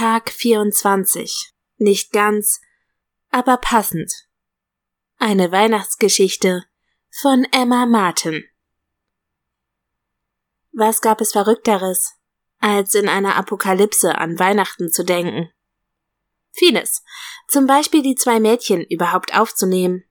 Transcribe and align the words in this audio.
Tag 0.00 0.30
24. 0.30 1.52
Nicht 1.76 2.10
ganz, 2.10 2.62
aber 3.28 3.58
passend. 3.58 4.10
Eine 5.18 5.52
Weihnachtsgeschichte 5.52 6.64
von 7.10 7.46
Emma 7.52 7.84
Martin. 7.84 8.42
Was 10.72 11.02
gab 11.02 11.20
es 11.20 11.32
Verrückteres, 11.32 12.14
als 12.60 12.94
in 12.94 13.10
einer 13.10 13.36
Apokalypse 13.36 14.16
an 14.16 14.38
Weihnachten 14.38 14.90
zu 14.90 15.04
denken? 15.04 15.50
Vieles. 16.52 17.04
Zum 17.46 17.66
Beispiel 17.66 18.02
die 18.02 18.14
zwei 18.14 18.40
Mädchen 18.40 18.82
überhaupt 18.82 19.36
aufzunehmen, 19.36 20.04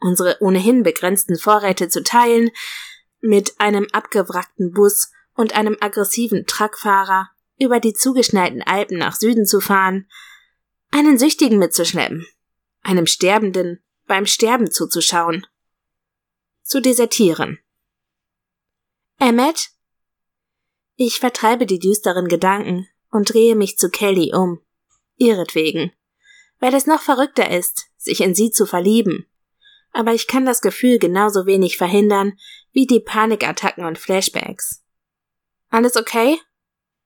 unsere 0.00 0.36
ohnehin 0.40 0.82
begrenzten 0.82 1.38
Vorräte 1.38 1.88
zu 1.88 2.02
teilen, 2.02 2.50
mit 3.22 3.58
einem 3.58 3.86
abgewrackten 3.92 4.74
Bus 4.74 5.10
und 5.32 5.54
einem 5.54 5.78
aggressiven 5.80 6.44
Truckfahrer 6.44 7.30
über 7.60 7.78
die 7.78 7.92
zugeschneiten 7.92 8.62
Alpen 8.62 8.98
nach 8.98 9.14
Süden 9.14 9.46
zu 9.46 9.60
fahren, 9.60 10.08
einen 10.90 11.18
Süchtigen 11.18 11.58
mitzuschleppen, 11.58 12.26
einem 12.82 13.06
Sterbenden 13.06 13.82
beim 14.06 14.26
Sterben 14.26 14.70
zuzuschauen, 14.70 15.46
zu 16.62 16.80
desertieren. 16.80 17.58
Emmet? 19.18 19.70
Ich 20.96 21.20
vertreibe 21.20 21.66
die 21.66 21.78
düsteren 21.78 22.26
Gedanken 22.26 22.88
und 23.10 23.32
drehe 23.32 23.54
mich 23.54 23.76
zu 23.76 23.90
Kelly 23.90 24.32
um, 24.34 24.60
ihretwegen, 25.16 25.92
weil 26.58 26.74
es 26.74 26.86
noch 26.86 27.02
verrückter 27.02 27.50
ist, 27.50 27.86
sich 27.96 28.20
in 28.20 28.34
sie 28.34 28.50
zu 28.50 28.66
verlieben. 28.66 29.26
Aber 29.92 30.14
ich 30.14 30.26
kann 30.26 30.46
das 30.46 30.60
Gefühl 30.60 30.98
genauso 30.98 31.46
wenig 31.46 31.76
verhindern 31.76 32.38
wie 32.72 32.86
die 32.86 33.00
Panikattacken 33.00 33.84
und 33.84 33.98
Flashbacks. 33.98 34.84
Alles 35.68 35.96
okay? 35.96 36.38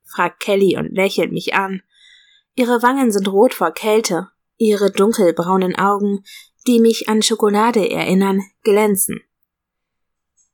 Fragt 0.04 0.40
Kelly 0.40 0.76
und 0.76 0.92
lächelt 0.92 1.32
mich 1.32 1.54
an. 1.54 1.82
Ihre 2.54 2.82
Wangen 2.82 3.10
sind 3.10 3.28
rot 3.28 3.54
vor 3.54 3.72
Kälte, 3.72 4.28
ihre 4.56 4.90
dunkelbraunen 4.90 5.76
Augen, 5.76 6.24
die 6.66 6.80
mich 6.80 7.08
an 7.08 7.22
Schokolade 7.22 7.90
erinnern, 7.90 8.42
glänzen. 8.62 9.20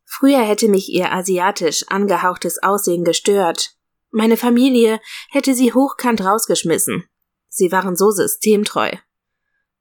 Früher 0.04 0.40
hätte 0.40 0.68
mich 0.68 0.88
ihr 0.88 1.12
asiatisch 1.12 1.84
angehauchtes 1.88 2.62
Aussehen 2.62 3.04
gestört. 3.04 3.76
Meine 4.10 4.36
Familie 4.36 5.00
hätte 5.28 5.54
sie 5.54 5.72
hochkant 5.72 6.20
rausgeschmissen. 6.24 7.04
Sie 7.48 7.70
waren 7.70 7.96
so 7.96 8.10
systemtreu. 8.10 8.90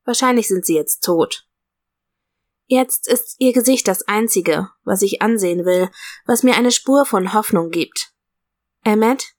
Wahrscheinlich 0.06 0.48
sind 0.48 0.66
sie 0.66 0.76
jetzt 0.76 1.04
tot. 1.04 1.48
Jetzt 2.68 3.08
ist 3.08 3.36
ihr 3.40 3.54
Gesicht 3.54 3.88
das 3.88 4.08
einzige, 4.08 4.70
was 4.84 5.02
ich 5.02 5.24
ansehen 5.24 5.66
will, 5.66 5.90
was 6.28 6.44
mir 6.44 6.56
eine 6.56 6.72
Spur 6.72 7.06
von 7.06 7.34
Hoffnung 7.34 7.72
gibt. 7.72 8.14
Emmet? 8.84 9.34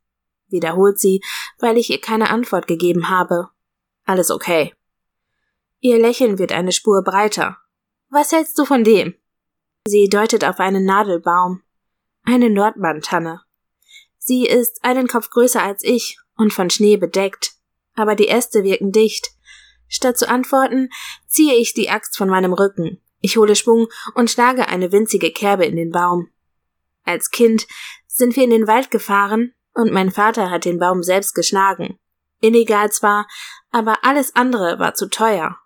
Wiederholt 0.51 0.99
sie, 0.99 1.23
weil 1.59 1.79
ich 1.79 1.91
ihr 1.91 2.01
keine 2.01 2.31
Antwort 2.31 2.67
gegeben 2.67 3.09
habe. 3.09 3.49
Alles 4.05 4.31
okay. 4.31 4.75
Ihr 5.81 5.99
Lächeln 5.99 6.39
wird 6.39 6.53
eine 6.53 6.73
Spur 6.73 7.03
breiter. 7.03 7.57
Was 8.11 8.33
hältst 8.33 8.59
du 8.59 8.65
von 8.65 8.85
dem? 8.85 9.15
Sie 9.87 10.09
deutet 10.09 10.45
auf 10.45 10.61
einen 10.61 10.85
Nadelbaum. 10.85 11.63
Eine 12.25 12.51
Nordmantanne. 12.51 13.43
Sie 14.19 14.47
ist 14.47 14.85
einen 14.85 15.09
Kopf 15.09 15.31
größer 15.31 15.63
als 15.63 15.83
ich 15.83 16.19
und 16.37 16.53
von 16.53 16.69
Schnee 16.71 16.97
bedeckt, 16.97 17.53
aber 17.95 18.15
die 18.15 18.29
Äste 18.29 18.63
wirken 18.63 18.93
dicht. 18.93 19.31
Statt 19.89 20.19
zu 20.19 20.29
antworten, 20.29 20.91
ziehe 21.27 21.55
ich 21.55 21.73
die 21.73 21.89
Axt 21.89 22.17
von 22.17 22.29
meinem 22.29 22.53
Rücken. 22.53 23.01
Ich 23.21 23.37
hole 23.37 23.57
Schwung 23.57 23.89
und 24.15 24.31
schlage 24.31 24.69
eine 24.69 24.93
winzige 24.93 25.33
Kerbe 25.33 25.65
in 25.65 25.77
den 25.77 25.91
Baum. 25.91 26.29
Als 27.05 27.31
Kind 27.31 27.67
sind 28.07 28.37
wir 28.37 28.45
in 28.45 28.51
den 28.51 28.67
Wald 28.67 28.91
gefahren 28.91 29.55
und 29.75 29.93
mein 29.93 30.11
Vater 30.11 30.51
hat 30.51 30.65
den 30.65 30.79
Baum 30.79 31.03
selbst 31.03 31.35
geschlagen. 31.35 31.99
Illegal 32.41 32.91
zwar, 32.91 33.27
aber 33.71 33.99
alles 34.03 34.35
andere 34.35 34.79
war 34.79 34.95
zu 34.95 35.09
teuer. 35.09 35.59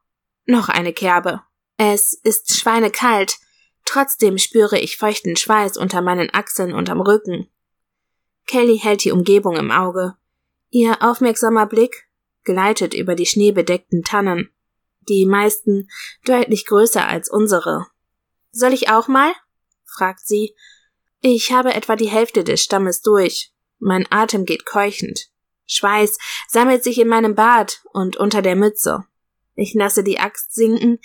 Noch 0.47 0.69
eine 0.69 0.93
Kerbe. 0.93 1.43
Es 1.77 2.13
ist 2.13 2.57
schweinekalt, 2.57 3.37
trotzdem 3.85 4.39
spüre 4.39 4.79
ich 4.79 4.98
feuchten 4.98 5.37
Schweiß 5.37 5.77
unter 5.77 6.03
meinen 6.03 6.33
Achseln 6.33 6.73
und 6.75 6.91
am 6.91 7.01
Rücken. 7.01 7.48
Kelly 8.47 8.79
hält 8.79 9.05
die 9.05 9.13
Umgebung 9.13 9.57
im 9.57 9.70
Auge. 9.70 10.17
Ihr 10.70 11.03
aufmerksamer 11.03 11.67
Blick 11.67 12.09
gleitet 12.43 12.95
über 12.95 13.14
die 13.14 13.27
schneebedeckten 13.27 14.03
Tannen, 14.03 14.51
die 15.09 15.27
meisten 15.27 15.89
deutlich 16.25 16.67
größer 16.67 17.07
als 17.07 17.31
unsere. 17.31 17.87
Soll 18.53 18.73
ich 18.73 18.91
auch 18.91 19.09
mal? 19.09 19.33
fragt 19.85 20.27
sie. 20.27 20.55
Ich 21.20 21.53
habe 21.53 21.73
etwa 21.73 21.97
die 21.97 22.09
Hälfte 22.09 22.45
des 22.45 22.63
Stammes 22.63 23.01
durch. 23.01 23.54
Mein 23.79 24.07
Atem 24.11 24.45
geht 24.45 24.64
keuchend. 24.64 25.29
Schweiß 25.67 26.18
sammelt 26.48 26.85
sich 26.85 26.98
in 26.98 27.08
meinem 27.08 27.35
Bart 27.35 27.83
und 27.92 28.17
unter 28.17 28.42
der 28.42 28.57
Mütze. 28.57 29.05
Ich 29.55 29.74
lasse 29.74 30.02
die 30.02 30.18
Axt 30.18 30.55
sinken, 30.55 30.98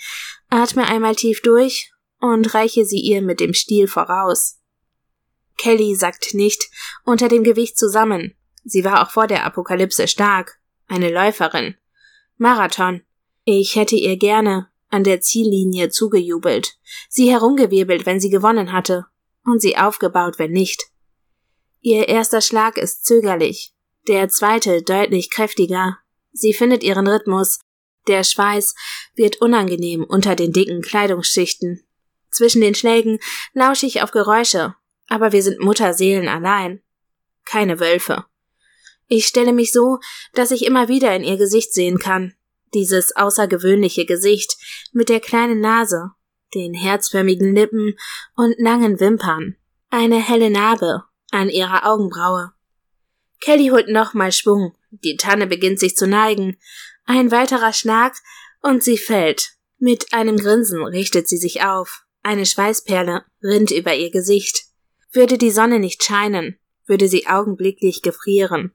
atme 0.48 0.86
einmal 0.86 1.14
tief 1.14 1.40
durch 1.42 1.92
und 2.18 2.54
reiche 2.54 2.84
sie 2.84 3.00
ihr 3.00 3.22
mit 3.22 3.40
dem 3.40 3.54
Stiel 3.54 3.86
voraus. 3.86 4.58
Kelly 5.56 5.94
sackt 5.94 6.34
nicht 6.34 6.70
unter 7.04 7.28
dem 7.28 7.44
Gewicht 7.44 7.78
zusammen. 7.78 8.34
Sie 8.64 8.84
war 8.84 9.02
auch 9.02 9.10
vor 9.10 9.26
der 9.26 9.44
Apokalypse 9.44 10.08
stark. 10.08 10.58
Eine 10.88 11.10
Läuferin. 11.10 11.76
Marathon. 12.36 13.02
Ich 13.44 13.76
hätte 13.76 13.96
ihr 13.96 14.16
gerne 14.16 14.68
an 14.90 15.04
der 15.04 15.20
Ziellinie 15.20 15.88
zugejubelt, 15.88 16.76
sie 17.08 17.30
herumgewirbelt, 17.30 18.06
wenn 18.06 18.20
sie 18.20 18.28
gewonnen 18.28 18.72
hatte, 18.72 19.06
und 19.44 19.62
sie 19.62 19.76
aufgebaut, 19.76 20.38
wenn 20.38 20.50
nicht. 20.50 20.90
Ihr 21.82 22.08
erster 22.08 22.42
Schlag 22.42 22.76
ist 22.76 23.06
zögerlich, 23.06 23.72
der 24.06 24.28
zweite 24.28 24.82
deutlich 24.82 25.30
kräftiger. 25.30 25.98
Sie 26.32 26.52
findet 26.52 26.82
ihren 26.82 27.08
Rhythmus. 27.08 27.60
Der 28.06 28.22
Schweiß 28.22 28.74
wird 29.14 29.40
unangenehm 29.40 30.04
unter 30.04 30.36
den 30.36 30.52
dicken 30.52 30.82
Kleidungsschichten. 30.82 31.82
Zwischen 32.30 32.60
den 32.60 32.74
Schlägen 32.74 33.18
lausche 33.54 33.86
ich 33.86 34.02
auf 34.02 34.10
Geräusche, 34.10 34.74
aber 35.08 35.32
wir 35.32 35.42
sind 35.42 35.60
Mutterseelen 35.60 36.28
allein. 36.28 36.82
Keine 37.46 37.80
Wölfe. 37.80 38.26
Ich 39.08 39.26
stelle 39.26 39.52
mich 39.52 39.72
so, 39.72 39.98
dass 40.34 40.50
ich 40.50 40.66
immer 40.66 40.88
wieder 40.88 41.16
in 41.16 41.24
ihr 41.24 41.38
Gesicht 41.38 41.72
sehen 41.72 41.98
kann. 41.98 42.34
Dieses 42.74 43.16
außergewöhnliche 43.16 44.04
Gesicht 44.04 44.56
mit 44.92 45.08
der 45.08 45.20
kleinen 45.20 45.60
Nase, 45.60 46.10
den 46.54 46.74
herzförmigen 46.74 47.54
Lippen 47.54 47.96
und 48.36 48.54
langen 48.58 49.00
Wimpern. 49.00 49.56
Eine 49.88 50.22
helle 50.22 50.50
Narbe 50.50 51.09
an 51.30 51.48
ihrer 51.48 51.86
Augenbraue. 51.86 52.52
Kelly 53.40 53.68
holt 53.68 53.88
nochmal 53.88 54.32
Schwung. 54.32 54.74
Die 54.90 55.16
Tanne 55.16 55.46
beginnt 55.46 55.80
sich 55.80 55.96
zu 55.96 56.06
neigen. 56.06 56.58
Ein 57.06 57.30
weiterer 57.30 57.72
Schlag 57.72 58.14
und 58.60 58.82
sie 58.82 58.98
fällt. 58.98 59.52
Mit 59.78 60.12
einem 60.12 60.36
Grinsen 60.36 60.84
richtet 60.84 61.28
sie 61.28 61.38
sich 61.38 61.62
auf. 61.62 62.04
Eine 62.22 62.44
Schweißperle 62.44 63.24
rinnt 63.42 63.70
über 63.70 63.94
ihr 63.94 64.10
Gesicht. 64.10 64.64
Würde 65.12 65.38
die 65.38 65.50
Sonne 65.50 65.78
nicht 65.78 66.04
scheinen, 66.04 66.58
würde 66.86 67.08
sie 67.08 67.26
augenblicklich 67.26 68.02
gefrieren. 68.02 68.74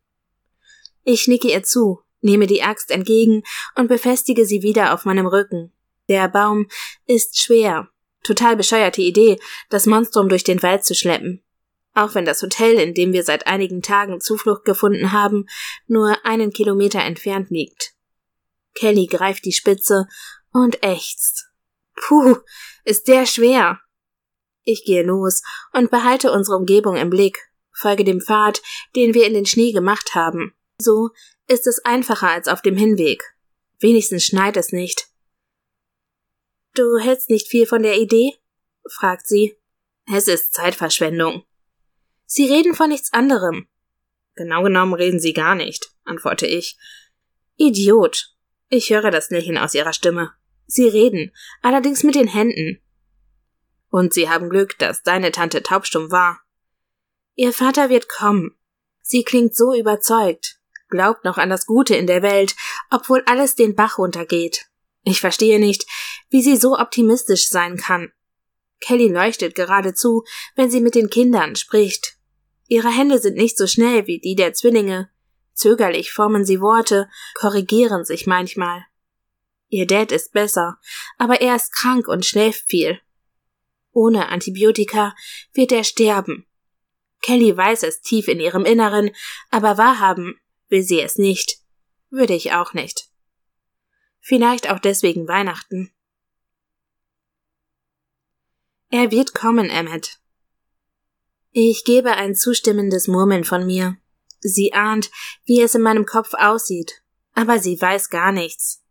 Ich 1.04 1.28
nicke 1.28 1.50
ihr 1.50 1.64
zu, 1.64 2.02
nehme 2.22 2.48
die 2.48 2.64
Axt 2.64 2.90
entgegen 2.90 3.44
und 3.76 3.88
befestige 3.88 4.46
sie 4.46 4.64
wieder 4.64 4.94
auf 4.94 5.06
meinem 5.06 5.28
Rücken. 5.28 5.72
Der 6.10 6.28
Baum 6.28 6.68
ist 7.06 7.40
schwer. 7.40 7.90
Total 8.24 8.58
bescheuerte 8.58 9.04
Idee, 9.04 9.40
das 9.70 9.86
Monstrum 9.86 10.30
durch 10.30 10.44
den 10.44 10.64
Wald 10.64 10.84
zu 10.84 10.96
schleppen 10.96 11.45
auch 11.96 12.14
wenn 12.14 12.26
das 12.26 12.42
Hotel, 12.44 12.76
in 12.76 12.94
dem 12.94 13.14
wir 13.14 13.24
seit 13.24 13.48
einigen 13.48 13.82
Tagen 13.82 14.22
Zuflucht 14.22 14.66
gefunden 14.66 15.12
haben, 15.12 15.48
nur 15.88 16.24
einen 16.26 16.52
Kilometer 16.52 17.00
entfernt 17.00 17.50
liegt. 17.50 17.94
Kelly 18.76 19.08
greift 19.08 19.46
die 19.46 19.54
Spitze 19.54 20.08
und 20.52 20.84
ächzt. 20.84 21.48
Puh, 21.96 22.36
ist 22.84 23.08
der 23.08 23.26
schwer. 23.26 23.80
Ich 24.64 24.84
gehe 24.84 25.04
los 25.04 25.42
und 25.72 25.90
behalte 25.90 26.32
unsere 26.32 26.58
Umgebung 26.58 26.98
im 26.98 27.10
Blick, 27.10 27.40
folge 27.72 28.04
dem 28.04 28.20
Pfad, 28.20 28.62
den 28.96 29.14
wir 29.14 29.26
in 29.26 29.34
den 29.34 29.46
Schnee 29.46 29.72
gemacht 29.72 30.16
haben. 30.16 30.54
So 30.80 31.12
ist 31.48 31.68
es 31.68 31.84
einfacher 31.86 32.30
als 32.30 32.48
auf 32.48 32.62
dem 32.62 32.76
Hinweg. 32.76 33.24
Wenigstens 33.80 34.26
schneit 34.26 34.58
es 34.58 34.72
nicht. 34.72 35.08
Du 36.74 36.98
hältst 36.98 37.30
nicht 37.30 37.48
viel 37.48 37.66
von 37.66 37.84
der 37.84 37.98
Idee? 37.98 38.34
fragt 38.90 39.28
sie. 39.28 39.58
Es 40.12 40.28
ist 40.28 40.54
Zeitverschwendung. 40.54 41.46
Sie 42.26 42.46
reden 42.52 42.74
von 42.74 42.90
nichts 42.90 43.14
anderem. 43.14 43.68
Genau 44.36 44.64
genommen 44.64 44.94
reden 44.94 45.20
Sie 45.20 45.34
gar 45.34 45.56
nicht, 45.56 45.92
antworte 46.04 46.46
ich. 46.46 46.78
Idiot. 47.56 48.36
Ich 48.70 48.90
höre 48.90 49.12
das 49.12 49.30
Lächeln 49.30 49.58
aus 49.58 49.74
Ihrer 49.74 49.94
Stimme. 49.94 50.34
Sie 50.68 50.88
reden, 50.88 51.32
allerdings 51.62 52.04
mit 52.04 52.16
den 52.16 52.28
Händen. 52.28 52.82
Und 53.90 54.14
Sie 54.14 54.30
haben 54.30 54.50
Glück, 54.50 54.78
dass 54.80 55.04
deine 55.04 55.32
Tante 55.32 55.64
taubstumm 55.64 56.12
war. 56.12 56.42
Ihr 57.36 57.54
Vater 57.54 57.90
wird 57.90 58.10
kommen. 58.10 58.56
Sie 59.02 59.24
klingt 59.24 59.56
so 59.56 59.74
überzeugt, 59.74 60.60
glaubt 60.90 61.24
noch 61.26 61.38
an 61.38 61.50
das 61.50 61.66
Gute 61.66 61.96
in 61.96 62.08
der 62.08 62.24
Welt, 62.24 62.56
obwohl 62.90 63.24
alles 63.28 63.56
den 63.56 63.76
Bach 63.76 63.98
runtergeht. 63.98 64.66
Ich 65.04 65.22
verstehe 65.22 65.60
nicht, 65.60 65.86
wie 66.30 66.42
sie 66.42 66.58
so 66.58 66.78
optimistisch 66.78 67.48
sein 67.48 67.78
kann. 67.78 68.12
Kelly 68.80 69.08
leuchtet 69.08 69.56
geradezu, 69.56 70.24
wenn 70.56 70.70
sie 70.70 70.82
mit 70.82 70.96
den 70.96 71.10
Kindern 71.10 71.56
spricht. 71.56 72.18
Ihre 72.68 72.90
Hände 72.90 73.20
sind 73.20 73.36
nicht 73.36 73.58
so 73.58 73.68
schnell 73.68 74.08
wie 74.08 74.20
die 74.20 74.36
der 74.36 74.54
Zwillinge. 74.54 75.10
Zögerlich 75.54 76.12
formen 76.12 76.46
sie 76.46 76.60
Worte, 76.60 77.10
korrigieren 77.36 78.04
sich 78.04 78.28
manchmal. 78.28 78.86
Ihr 79.70 79.88
Dad 79.88 80.12
ist 80.12 80.34
besser, 80.34 80.78
aber 81.18 81.42
er 81.42 81.56
ist 81.56 81.74
krank 81.74 82.08
und 82.08 82.26
schläft 82.26 82.66
viel. 82.68 83.00
Ohne 83.92 84.30
Antibiotika 84.30 85.16
wird 85.54 85.72
er 85.72 85.84
sterben. 85.84 86.46
Kelly 87.22 87.56
weiß 87.56 87.84
es 87.84 88.02
tief 88.02 88.28
in 88.28 88.40
ihrem 88.40 88.66
Inneren, 88.66 89.12
aber 89.50 89.78
wahrhaben 89.78 90.40
will 90.68 90.84
sie 90.84 91.02
es 91.02 91.18
nicht. 91.18 91.60
Würde 92.10 92.34
ich 92.34 92.52
auch 92.52 92.74
nicht. 92.74 93.10
Vielleicht 94.20 94.70
auch 94.70 94.80
deswegen 94.80 95.28
Weihnachten. 95.28 95.95
Er 98.98 99.12
wird 99.12 99.34
kommen, 99.34 99.70
Emmet. 99.70 100.22
Ich 101.52 101.84
gebe 101.84 102.14
ein 102.14 102.34
zustimmendes 102.34 103.10
Murmeln 103.10 103.44
von 103.44 103.66
mir. 103.66 103.98
Sie 104.40 104.72
ahnt, 104.72 105.12
wie 105.44 105.60
es 105.60 105.76
in 105.76 105.82
meinem 105.82 106.06
Kopf 106.06 106.34
aussieht, 106.34 107.02
aber 107.34 107.60
sie 107.60 107.82
weiß 107.82 108.10
gar 108.10 108.32
nichts. 108.32 108.86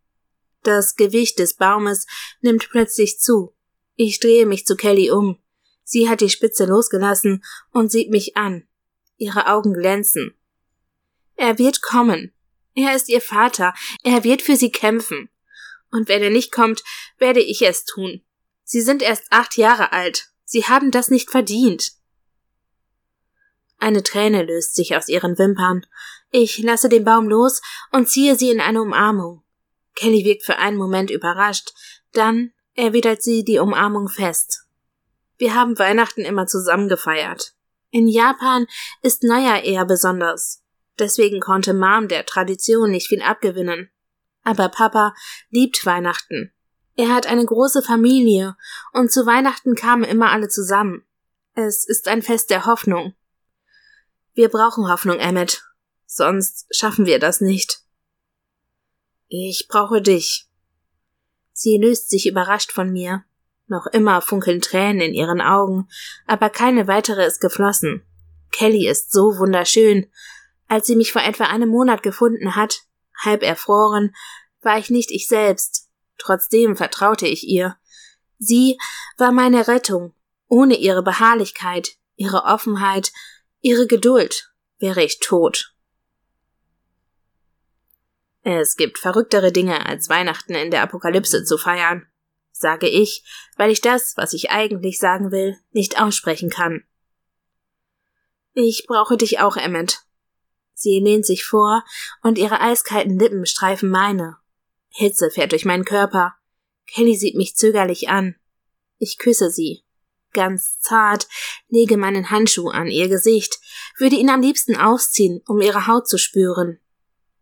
Das 0.61 0.95
Gewicht 0.95 1.39
des 1.39 1.55
Baumes 1.55 2.05
nimmt 2.41 2.69
plötzlich 2.69 3.17
zu. 3.19 3.55
Ich 3.95 4.19
drehe 4.19 4.45
mich 4.45 4.67
zu 4.67 4.75
Kelly 4.75 5.09
um. 5.09 5.39
Sie 5.83 6.07
hat 6.07 6.21
die 6.21 6.29
Spitze 6.29 6.65
losgelassen 6.65 7.43
und 7.71 7.91
sieht 7.91 8.11
mich 8.11 8.37
an. 8.37 8.67
Ihre 9.17 9.47
Augen 9.47 9.73
glänzen. 9.73 10.35
Er 11.35 11.57
wird 11.57 11.81
kommen. 11.81 12.31
Er 12.75 12.95
ist 12.95 13.09
ihr 13.09 13.21
Vater. 13.21 13.73
Er 14.03 14.23
wird 14.23 14.43
für 14.43 14.55
sie 14.55 14.69
kämpfen. 14.69 15.29
Und 15.89 16.09
wenn 16.09 16.21
er 16.21 16.29
nicht 16.29 16.51
kommt, 16.51 16.83
werde 17.17 17.41
ich 17.41 17.63
es 17.63 17.85
tun. 17.85 18.21
Sie 18.65 18.81
sind 18.81 19.01
erst 19.01 19.25
acht 19.29 19.57
Jahre 19.57 19.93
alt. 19.93 20.27
Sie 20.43 20.65
haben 20.65 20.91
das 20.91 21.09
nicht 21.09 21.29
verdient. 21.29 21.93
Eine 23.77 24.03
Träne 24.03 24.43
löst 24.43 24.75
sich 24.75 24.95
aus 24.95 25.07
ihren 25.07 25.37
Wimpern. 25.37 25.85
Ich 26.31 26.57
lasse 26.57 26.89
den 26.89 27.05
Baum 27.05 27.29
los 27.29 27.61
und 27.91 28.09
ziehe 28.09 28.35
sie 28.35 28.49
in 28.49 28.59
eine 28.59 28.81
Umarmung. 28.81 29.43
Kelly 29.95 30.25
wirkt 30.25 30.43
für 30.43 30.57
einen 30.57 30.77
Moment 30.77 31.11
überrascht, 31.11 31.71
dann 32.11 32.51
erwidert 32.73 33.21
sie 33.21 33.43
die 33.43 33.59
Umarmung 33.59 34.09
fest. 34.09 34.65
Wir 35.37 35.53
haben 35.53 35.77
Weihnachten 35.77 36.21
immer 36.21 36.47
zusammen 36.47 36.89
gefeiert. 36.89 37.53
In 37.91 38.07
Japan 38.07 38.65
ist 39.01 39.23
Neujahr 39.23 39.63
eher 39.63 39.85
besonders. 39.85 40.63
Deswegen 40.97 41.39
konnte 41.39 41.73
Mom 41.73 42.07
der 42.07 42.25
Tradition 42.25 42.91
nicht 42.91 43.07
viel 43.07 43.21
abgewinnen. 43.21 43.89
Aber 44.43 44.69
Papa 44.69 45.13
liebt 45.49 45.85
Weihnachten. 45.85 46.51
Er 46.95 47.13
hat 47.13 47.27
eine 47.27 47.45
große 47.45 47.81
Familie 47.81 48.55
und 48.93 49.11
zu 49.11 49.25
Weihnachten 49.25 49.75
kamen 49.75 50.03
immer 50.03 50.31
alle 50.31 50.47
zusammen. 50.47 51.03
Es 51.53 51.87
ist 51.87 52.07
ein 52.07 52.21
Fest 52.21 52.49
der 52.49 52.65
Hoffnung. 52.65 53.13
Wir 54.33 54.49
brauchen 54.49 54.89
Hoffnung, 54.89 55.19
Emmet. 55.19 55.63
Sonst 56.05 56.67
schaffen 56.71 57.05
wir 57.05 57.19
das 57.19 57.41
nicht. 57.41 57.81
Ich 59.27 59.67
brauche 59.69 60.01
dich. 60.01 60.47
Sie 61.51 61.77
löst 61.77 62.09
sich 62.09 62.27
überrascht 62.27 62.71
von 62.71 62.91
mir. 62.91 63.23
Noch 63.67 63.87
immer 63.87 64.21
funkeln 64.21 64.61
Tränen 64.61 65.01
in 65.01 65.13
ihren 65.13 65.41
Augen, 65.41 65.87
aber 66.27 66.49
keine 66.49 66.87
weitere 66.87 67.25
ist 67.25 67.41
geflossen. 67.41 68.03
Kelly 68.51 68.87
ist 68.87 69.11
so 69.11 69.37
wunderschön. 69.39 70.11
Als 70.67 70.87
sie 70.87 70.95
mich 70.95 71.11
vor 71.11 71.23
etwa 71.23 71.45
einem 71.45 71.69
Monat 71.69 72.03
gefunden 72.03 72.55
hat, 72.55 72.83
halb 73.23 73.41
erfroren, 73.41 74.15
war 74.61 74.77
ich 74.77 74.89
nicht 74.89 75.11
ich 75.11 75.27
selbst. 75.27 75.84
Trotzdem 76.17 76.75
vertraute 76.75 77.27
ich 77.27 77.47
ihr. 77.47 77.77
Sie 78.37 78.77
war 79.17 79.31
meine 79.31 79.67
Rettung. 79.67 80.13
Ohne 80.47 80.77
ihre 80.77 81.03
Beharrlichkeit, 81.03 81.97
ihre 82.15 82.43
Offenheit, 82.43 83.11
ihre 83.61 83.87
Geduld 83.87 84.53
wäre 84.77 85.03
ich 85.03 85.19
tot. 85.19 85.73
Es 88.43 88.75
gibt 88.75 88.99
verrücktere 88.99 89.51
Dinge, 89.51 89.87
als 89.87 90.07
Weihnachten 90.07 90.53
in 90.53 90.69
der 90.69 90.83
Apokalypse 90.83 91.43
zu 91.45 91.57
feiern, 91.57 92.05
sage 92.51 92.87
ich, 92.87 93.23
weil 93.57 93.71
ich 93.71 93.81
das, 93.81 94.15
was 94.17 94.33
ich 94.33 94.51
eigentlich 94.51 94.99
sagen 94.99 95.31
will, 95.31 95.57
nicht 95.71 95.99
aussprechen 95.99 96.51
kann. 96.51 96.83
Ich 98.53 98.85
brauche 98.87 99.17
dich 99.17 99.39
auch, 99.39 99.57
Emmet. 99.57 100.01
Sie 100.75 100.99
lehnt 100.99 101.25
sich 101.25 101.43
vor, 101.43 101.83
und 102.21 102.37
ihre 102.37 102.61
eiskalten 102.61 103.17
Lippen 103.17 103.47
streifen 103.47 103.89
meine. 103.89 104.37
Hitze 104.97 105.29
fährt 105.29 105.51
durch 105.51 105.65
meinen 105.65 105.83
Körper. 105.83 106.35
Kelly 106.87 107.15
sieht 107.15 107.35
mich 107.35 107.55
zögerlich 107.55 108.07
an. 108.07 108.35
Ich 108.97 109.17
küsse 109.17 109.49
sie. 109.49 109.83
Ganz 110.31 110.79
zart, 110.79 111.27
lege 111.67 111.97
meinen 111.97 112.29
Handschuh 112.29 112.69
an 112.69 112.87
ihr 112.87 113.09
Gesicht, 113.09 113.59
würde 113.97 114.15
ihn 114.15 114.29
am 114.29 114.41
liebsten 114.41 114.77
ausziehen, 114.77 115.41
um 115.47 115.59
ihre 115.59 115.87
Haut 115.87 116.07
zu 116.07 116.17
spüren. 116.17 116.79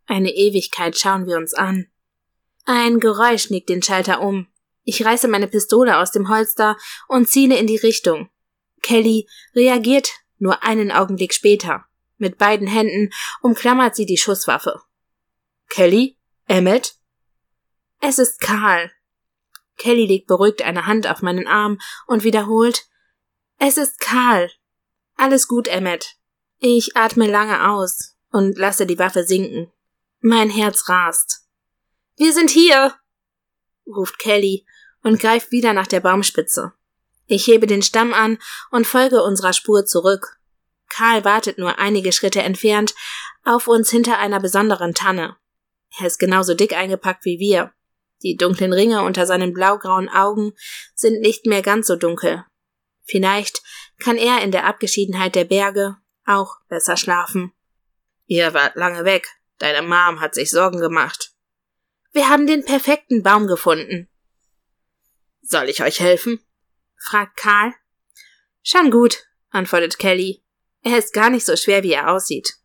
Eine 0.07 0.31
Ewigkeit 0.31 0.97
schauen 0.97 1.27
wir 1.27 1.38
uns 1.38 1.53
an. 1.53 1.88
Ein 2.65 3.00
Geräusch 3.00 3.51
nickt 3.51 3.69
den 3.69 3.83
Schalter 3.83 4.21
um. 4.21 4.47
Ich 4.83 5.05
reiße 5.05 5.27
meine 5.27 5.47
Pistole 5.47 5.97
aus 5.97 6.11
dem 6.11 6.29
Holster 6.29 6.75
und 7.07 7.29
ziele 7.29 7.57
in 7.57 7.67
die 7.67 7.77
Richtung. 7.77 8.29
Kelly 8.81 9.27
reagiert 9.55 10.09
nur 10.39 10.63
einen 10.63 10.91
Augenblick 10.91 11.33
später. 11.33 11.85
Mit 12.17 12.39
beiden 12.39 12.67
Händen 12.67 13.13
umklammert 13.41 13.95
sie 13.95 14.07
die 14.07 14.17
Schusswaffe. 14.17 14.81
Kelly? 15.69 16.17
Emmet? 16.47 16.95
Es 18.05 18.19
ist 18.19 18.41
Karl. 18.41 18.91
Kelly 19.77 20.05
legt 20.05 20.27
beruhigt 20.27 20.61
eine 20.61 20.88
Hand 20.88 21.07
auf 21.07 21.21
meinen 21.21 21.47
Arm 21.47 21.79
und 22.05 22.25
wiederholt 22.25 22.85
Es 23.59 23.77
ist 23.77 24.01
Karl. 24.01 24.51
Alles 25.15 25.47
gut, 25.47 25.69
Emmet. 25.69 26.17
Ich 26.59 26.97
atme 26.97 27.31
lange 27.31 27.69
aus 27.69 28.17
und 28.29 28.57
lasse 28.57 28.85
die 28.85 29.00
Waffe 29.00 29.23
sinken. 29.23 29.71
Mein 30.19 30.50
Herz 30.50 30.89
rast. 30.89 31.47
Wir 32.17 32.33
sind 32.33 32.50
hier, 32.50 32.94
ruft 33.88 34.19
Kelly 34.19 34.65
und 35.01 35.21
greift 35.21 35.51
wieder 35.51 35.71
nach 35.71 35.88
der 35.88 36.01
Baumspitze. 36.01 36.73
Ich 37.25 37.47
hebe 37.47 37.67
den 37.67 37.81
Stamm 37.81 38.13
an 38.13 38.38
und 38.69 38.85
folge 38.85 39.23
unserer 39.23 39.53
Spur 39.53 39.85
zurück. 39.85 40.41
Karl 40.89 41.23
wartet 41.23 41.57
nur 41.57 41.79
einige 41.79 42.11
Schritte 42.11 42.41
entfernt 42.41 42.94
auf 43.45 43.69
uns 43.69 43.89
hinter 43.89 44.17
einer 44.17 44.41
besonderen 44.41 44.94
Tanne. 44.94 45.38
Er 45.97 46.07
ist 46.07 46.19
genauso 46.19 46.53
dick 46.53 46.73
eingepackt 46.73 47.23
wie 47.23 47.39
wir. 47.39 47.71
Die 48.23 48.35
dunklen 48.35 48.73
Ringe 48.73 49.03
unter 49.03 49.27
seinen 49.27 49.53
blaugrauen 49.53 50.09
Augen 50.09 50.53
sind 50.95 51.21
nicht 51.21 51.45
mehr 51.45 51.61
ganz 51.61 51.87
so 51.87 51.95
dunkel. 51.95 52.43
Vielleicht 53.03 53.61
kann 53.99 54.17
er 54.17 54.41
in 54.41 54.51
der 54.51 54.65
Abgeschiedenheit 54.65 55.35
der 55.35 55.45
Berge 55.45 55.97
auch 56.25 56.55
besser 56.69 56.97
schlafen. 56.97 57.51
Ihr 58.25 58.53
wart 58.53 58.75
lange 58.75 59.03
weg, 59.03 59.27
Deine 59.63 59.81
Mom 59.81 60.19
hat 60.19 60.35
sich 60.35 60.49
Sorgen 60.49 60.81
gemacht. 60.81 61.31
Wir 62.11 62.27
haben 62.27 62.47
den 62.47 62.65
perfekten 62.65 63.24
Baum 63.24 63.48
gefunden. 63.48 64.09
Soll 65.41 65.69
ich 65.69 65.81
euch 65.81 66.01
helfen? 66.01 66.45
fragt 66.98 67.38
Karl. 67.38 67.74
Schon 68.62 68.91
gut, 68.91 69.25
antwortet 69.51 70.00
Kelly. 70.00 70.43
Er 70.81 70.98
ist 70.98 71.13
gar 71.13 71.29
nicht 71.29 71.45
so 71.45 71.55
schwer, 71.55 71.81
wie 71.81 71.93
er 71.93 72.12
aussieht. 72.12 72.55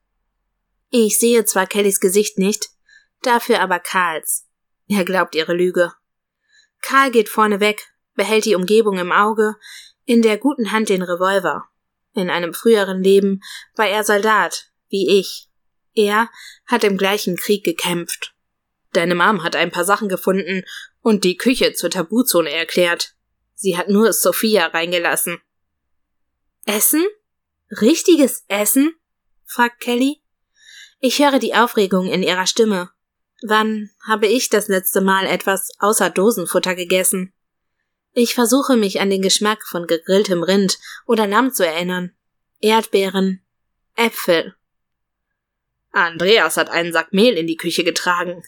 Ich 0.90 1.20
sehe 1.20 1.44
zwar 1.44 1.68
Kellys 1.68 2.00
Gesicht 2.00 2.36
nicht, 2.36 2.70
dafür 3.22 3.60
aber 3.60 3.78
Karls. 3.78 4.47
Er 4.88 5.04
glaubt 5.04 5.34
ihre 5.34 5.54
Lüge. 5.54 5.92
Karl 6.80 7.10
geht 7.10 7.28
vorne 7.28 7.60
weg, 7.60 7.92
behält 8.14 8.44
die 8.44 8.54
Umgebung 8.54 8.98
im 8.98 9.12
Auge, 9.12 9.56
in 10.04 10.22
der 10.22 10.38
guten 10.38 10.72
Hand 10.72 10.88
den 10.88 11.02
Revolver. 11.02 11.68
In 12.14 12.30
einem 12.30 12.54
früheren 12.54 13.02
Leben 13.02 13.42
war 13.76 13.86
er 13.86 14.02
Soldat, 14.02 14.70
wie 14.88 15.20
ich, 15.20 15.48
er 15.94 16.30
hat 16.66 16.84
im 16.84 16.96
gleichen 16.96 17.36
Krieg 17.36 17.64
gekämpft. 17.64 18.34
Deine 18.92 19.14
Mom 19.14 19.42
hat 19.42 19.56
ein 19.56 19.70
paar 19.70 19.84
Sachen 19.84 20.08
gefunden 20.08 20.64
und 21.00 21.24
die 21.24 21.36
Küche 21.36 21.74
zur 21.74 21.90
Tabuzone 21.90 22.50
erklärt. 22.50 23.14
Sie 23.54 23.76
hat 23.76 23.88
nur 23.88 24.12
Sophia 24.12 24.66
reingelassen. 24.66 25.40
Essen? 26.64 27.04
Richtiges 27.80 28.44
Essen? 28.48 28.94
fragt 29.44 29.80
Kelly. 29.80 30.22
Ich 31.00 31.18
höre 31.18 31.38
die 31.38 31.54
Aufregung 31.54 32.06
in 32.06 32.22
ihrer 32.22 32.46
Stimme. 32.46 32.90
Wann 33.42 33.90
habe 34.06 34.26
ich 34.26 34.48
das 34.48 34.68
letzte 34.68 35.00
Mal 35.00 35.26
etwas 35.26 35.70
außer 35.78 36.10
Dosenfutter 36.10 36.74
gegessen? 36.74 37.32
Ich 38.12 38.34
versuche 38.34 38.76
mich 38.76 39.00
an 39.00 39.10
den 39.10 39.22
Geschmack 39.22 39.64
von 39.66 39.86
gegrilltem 39.86 40.42
Rind 40.42 40.78
oder 41.06 41.26
Lamm 41.26 41.52
zu 41.52 41.64
erinnern. 41.64 42.12
Erdbeeren, 42.60 43.40
Äpfel, 43.94 44.56
Andreas 45.92 46.56
hat 46.56 46.70
einen 46.70 46.92
Sack 46.92 47.12
Mehl 47.12 47.34
in 47.34 47.46
die 47.46 47.56
Küche 47.56 47.84
getragen. 47.84 48.42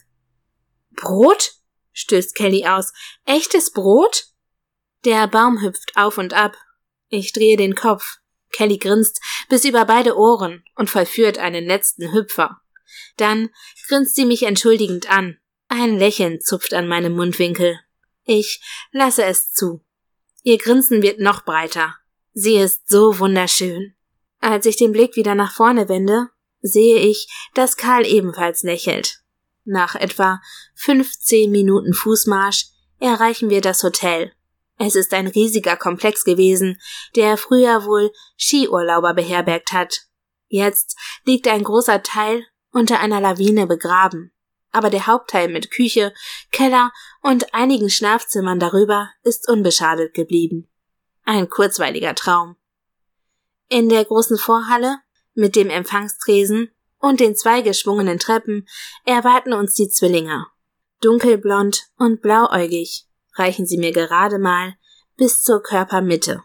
Brot? 0.91 1.53
stößt 1.93 2.35
Kelly 2.35 2.65
aus. 2.65 2.93
Echtes 3.25 3.71
Brot? 3.71 4.27
Der 5.03 5.27
Baum 5.27 5.61
hüpft 5.61 5.91
auf 5.95 6.17
und 6.17 6.33
ab. 6.33 6.55
Ich 7.09 7.33
drehe 7.33 7.57
den 7.57 7.75
Kopf. 7.75 8.17
Kelly 8.51 8.77
grinst 8.77 9.21
bis 9.49 9.65
über 9.65 9.85
beide 9.85 10.17
Ohren 10.17 10.63
und 10.75 10.89
vollführt 10.89 11.37
einen 11.37 11.65
letzten 11.65 12.13
Hüpfer. 12.13 12.61
Dann 13.17 13.49
grinst 13.87 14.15
sie 14.15 14.25
mich 14.25 14.43
entschuldigend 14.43 15.09
an. 15.09 15.37
Ein 15.67 15.97
Lächeln 15.97 16.41
zupft 16.41 16.73
an 16.73 16.87
meinem 16.87 17.13
Mundwinkel. 17.13 17.79
Ich 18.25 18.61
lasse 18.91 19.23
es 19.23 19.51
zu. 19.51 19.81
Ihr 20.43 20.57
Grinsen 20.57 21.01
wird 21.01 21.19
noch 21.19 21.43
breiter. 21.43 21.95
Sie 22.33 22.55
ist 22.55 22.89
so 22.89 23.19
wunderschön. 23.19 23.93
Als 24.39 24.65
ich 24.65 24.77
den 24.77 24.91
Blick 24.91 25.15
wieder 25.15 25.35
nach 25.35 25.53
vorne 25.53 25.87
wende, 25.87 26.29
sehe 26.61 26.99
ich, 26.99 27.27
dass 27.53 27.77
Karl 27.77 28.05
ebenfalls 28.05 28.63
lächelt. 28.63 29.21
Nach 29.63 29.95
etwa 29.95 30.41
15 30.75 31.51
Minuten 31.51 31.93
Fußmarsch 31.93 32.65
erreichen 32.99 33.49
wir 33.49 33.61
das 33.61 33.83
Hotel. 33.83 34.31
Es 34.77 34.95
ist 34.95 35.13
ein 35.13 35.27
riesiger 35.27 35.77
Komplex 35.77 36.23
gewesen, 36.23 36.79
der 37.15 37.37
früher 37.37 37.85
wohl 37.85 38.11
Skiurlauber 38.37 39.13
beherbergt 39.13 39.73
hat. 39.73 40.07
Jetzt 40.47 40.97
liegt 41.23 41.47
ein 41.47 41.63
großer 41.63 42.01
Teil 42.01 42.43
unter 42.71 42.99
einer 42.99 43.21
Lawine 43.21 43.67
begraben. 43.67 44.31
Aber 44.71 44.89
der 44.89 45.07
Hauptteil 45.07 45.49
mit 45.49 45.71
Küche, 45.71 46.13
Keller 46.51 46.91
und 47.21 47.53
einigen 47.53 47.89
Schlafzimmern 47.89 48.59
darüber 48.59 49.09
ist 49.23 49.49
unbeschadet 49.49 50.13
geblieben. 50.13 50.69
Ein 51.23 51.49
kurzweiliger 51.49 52.15
Traum. 52.15 52.55
In 53.67 53.89
der 53.89 54.05
großen 54.05 54.37
Vorhalle 54.37 54.97
mit 55.33 55.55
dem 55.55 55.69
Empfangstresen 55.69 56.71
und 56.99 57.19
den 57.19 57.35
zwei 57.35 57.61
geschwungenen 57.61 58.19
Treppen 58.19 58.67
erwarten 59.05 59.53
uns 59.53 59.73
die 59.73 59.89
Zwillinge. 59.89 60.47
Dunkelblond 61.01 61.87
und 61.97 62.21
blauäugig 62.21 63.07
reichen 63.33 63.65
sie 63.65 63.77
mir 63.77 63.91
gerade 63.91 64.39
mal 64.39 64.75
bis 65.17 65.41
zur 65.41 65.61
Körpermitte. 65.61 66.43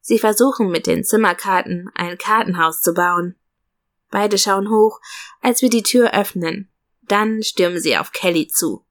Sie 0.00 0.18
versuchen 0.18 0.70
mit 0.70 0.86
den 0.86 1.04
Zimmerkarten 1.04 1.90
ein 1.94 2.18
Kartenhaus 2.18 2.82
zu 2.82 2.94
bauen. 2.94 3.36
Beide 4.14 4.38
schauen 4.38 4.70
hoch, 4.70 5.00
als 5.40 5.60
wir 5.60 5.70
die 5.70 5.82
Tür 5.82 6.14
öffnen. 6.14 6.70
Dann 7.02 7.42
stürmen 7.42 7.80
sie 7.80 7.96
auf 7.96 8.12
Kelly 8.12 8.46
zu. 8.46 8.86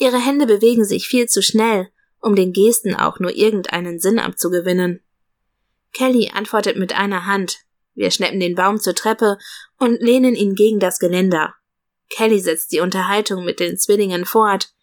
Ihre 0.00 0.18
Hände 0.18 0.46
bewegen 0.46 0.84
sich 0.84 1.06
viel 1.06 1.28
zu 1.28 1.42
schnell, 1.42 1.90
um 2.20 2.34
den 2.34 2.52
Gesten 2.52 2.96
auch 2.96 3.20
nur 3.20 3.30
irgendeinen 3.36 4.00
Sinn 4.00 4.18
abzugewinnen. 4.18 5.00
Kelly 5.92 6.32
antwortet 6.34 6.76
mit 6.76 6.92
einer 6.92 7.24
Hand. 7.24 7.58
Wir 7.94 8.10
schleppen 8.10 8.40
den 8.40 8.56
Baum 8.56 8.80
zur 8.80 8.96
Treppe 8.96 9.38
und 9.78 10.02
lehnen 10.02 10.34
ihn 10.34 10.56
gegen 10.56 10.80
das 10.80 10.98
Geländer. 10.98 11.54
Kelly 12.10 12.40
setzt 12.40 12.72
die 12.72 12.80
Unterhaltung 12.80 13.44
mit 13.44 13.60
den 13.60 13.78
Zwillingen 13.78 14.24
fort. 14.24 14.74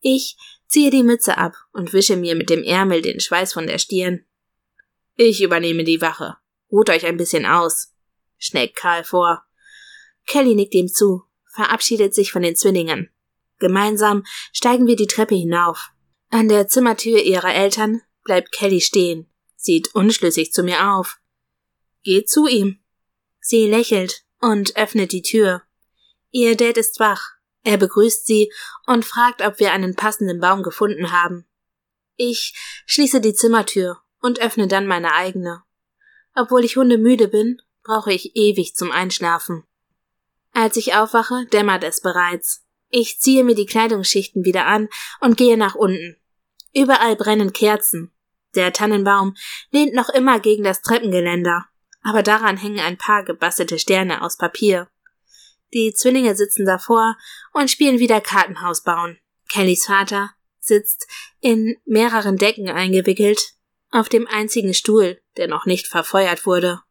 Ich 0.00 0.38
ziehe 0.68 0.90
die 0.90 1.02
Mütze 1.02 1.36
ab 1.36 1.52
und 1.74 1.92
wische 1.92 2.16
mir 2.16 2.34
mit 2.34 2.48
dem 2.48 2.62
Ärmel 2.62 3.02
den 3.02 3.20
Schweiß 3.20 3.52
von 3.52 3.66
der 3.66 3.76
Stirn. 3.76 4.24
Ich 5.16 5.42
übernehme 5.42 5.84
die 5.84 6.00
Wache. 6.00 6.38
Ruht 6.72 6.88
euch 6.88 7.04
ein 7.04 7.18
bisschen 7.18 7.44
aus, 7.44 7.93
schlägt 8.44 8.76
Karl 8.76 9.04
vor. 9.04 9.44
Kelly 10.26 10.54
nickt 10.54 10.74
ihm 10.74 10.88
zu, 10.88 11.22
verabschiedet 11.52 12.14
sich 12.14 12.32
von 12.32 12.42
den 12.42 12.56
Zwillingen. 12.56 13.10
Gemeinsam 13.58 14.24
steigen 14.52 14.86
wir 14.86 14.96
die 14.96 15.06
Treppe 15.06 15.34
hinauf. 15.34 15.90
An 16.30 16.48
der 16.48 16.68
Zimmertür 16.68 17.22
ihrer 17.22 17.54
Eltern 17.54 18.02
bleibt 18.24 18.52
Kelly 18.52 18.80
stehen, 18.80 19.30
sieht 19.56 19.94
unschlüssig 19.94 20.52
zu 20.52 20.62
mir 20.62 20.92
auf. 20.92 21.18
Geht 22.02 22.28
zu 22.28 22.46
ihm. 22.46 22.80
Sie 23.40 23.66
lächelt 23.68 24.24
und 24.40 24.76
öffnet 24.76 25.12
die 25.12 25.22
Tür. 25.22 25.62
Ihr 26.30 26.56
Dad 26.56 26.76
ist 26.76 27.00
wach. 27.00 27.30
Er 27.62 27.78
begrüßt 27.78 28.26
sie 28.26 28.52
und 28.86 29.04
fragt, 29.04 29.40
ob 29.40 29.58
wir 29.58 29.72
einen 29.72 29.94
passenden 29.94 30.40
Baum 30.40 30.62
gefunden 30.62 31.12
haben. 31.12 31.46
Ich 32.16 32.54
schließe 32.86 33.20
die 33.20 33.34
Zimmertür 33.34 34.00
und 34.20 34.40
öffne 34.40 34.68
dann 34.68 34.86
meine 34.86 35.12
eigene. 35.14 35.62
Obwohl 36.34 36.64
ich 36.64 36.76
hundemüde 36.76 37.28
bin, 37.28 37.62
brauche 37.84 38.12
ich 38.12 38.34
ewig 38.34 38.74
zum 38.74 38.90
Einschlafen. 38.90 39.64
Als 40.52 40.76
ich 40.76 40.94
aufwache, 40.94 41.46
dämmert 41.52 41.84
es 41.84 42.00
bereits. 42.00 42.64
Ich 42.88 43.20
ziehe 43.20 43.44
mir 43.44 43.54
die 43.54 43.66
Kleidungsschichten 43.66 44.44
wieder 44.44 44.66
an 44.66 44.88
und 45.20 45.36
gehe 45.36 45.56
nach 45.56 45.74
unten. 45.74 46.16
Überall 46.72 47.16
brennen 47.16 47.52
Kerzen. 47.52 48.12
Der 48.54 48.72
Tannenbaum 48.72 49.34
lehnt 49.70 49.94
noch 49.94 50.08
immer 50.08 50.40
gegen 50.40 50.64
das 50.64 50.80
Treppengeländer, 50.80 51.66
aber 52.02 52.22
daran 52.22 52.56
hängen 52.56 52.80
ein 52.80 52.98
paar 52.98 53.24
gebastelte 53.24 53.78
Sterne 53.78 54.22
aus 54.22 54.36
Papier. 54.36 54.88
Die 55.72 55.92
Zwillinge 55.92 56.36
sitzen 56.36 56.64
davor 56.64 57.16
und 57.52 57.68
spielen 57.68 57.98
wieder 57.98 58.20
Kartenhaus 58.20 58.84
bauen. 58.84 59.18
Kellys 59.48 59.86
Vater 59.86 60.30
sitzt 60.60 61.08
in 61.40 61.76
mehreren 61.84 62.36
Decken 62.36 62.68
eingewickelt 62.68 63.54
auf 63.90 64.08
dem 64.08 64.26
einzigen 64.28 64.72
Stuhl, 64.72 65.20
der 65.36 65.48
noch 65.48 65.66
nicht 65.66 65.88
verfeuert 65.88 66.46
wurde. 66.46 66.83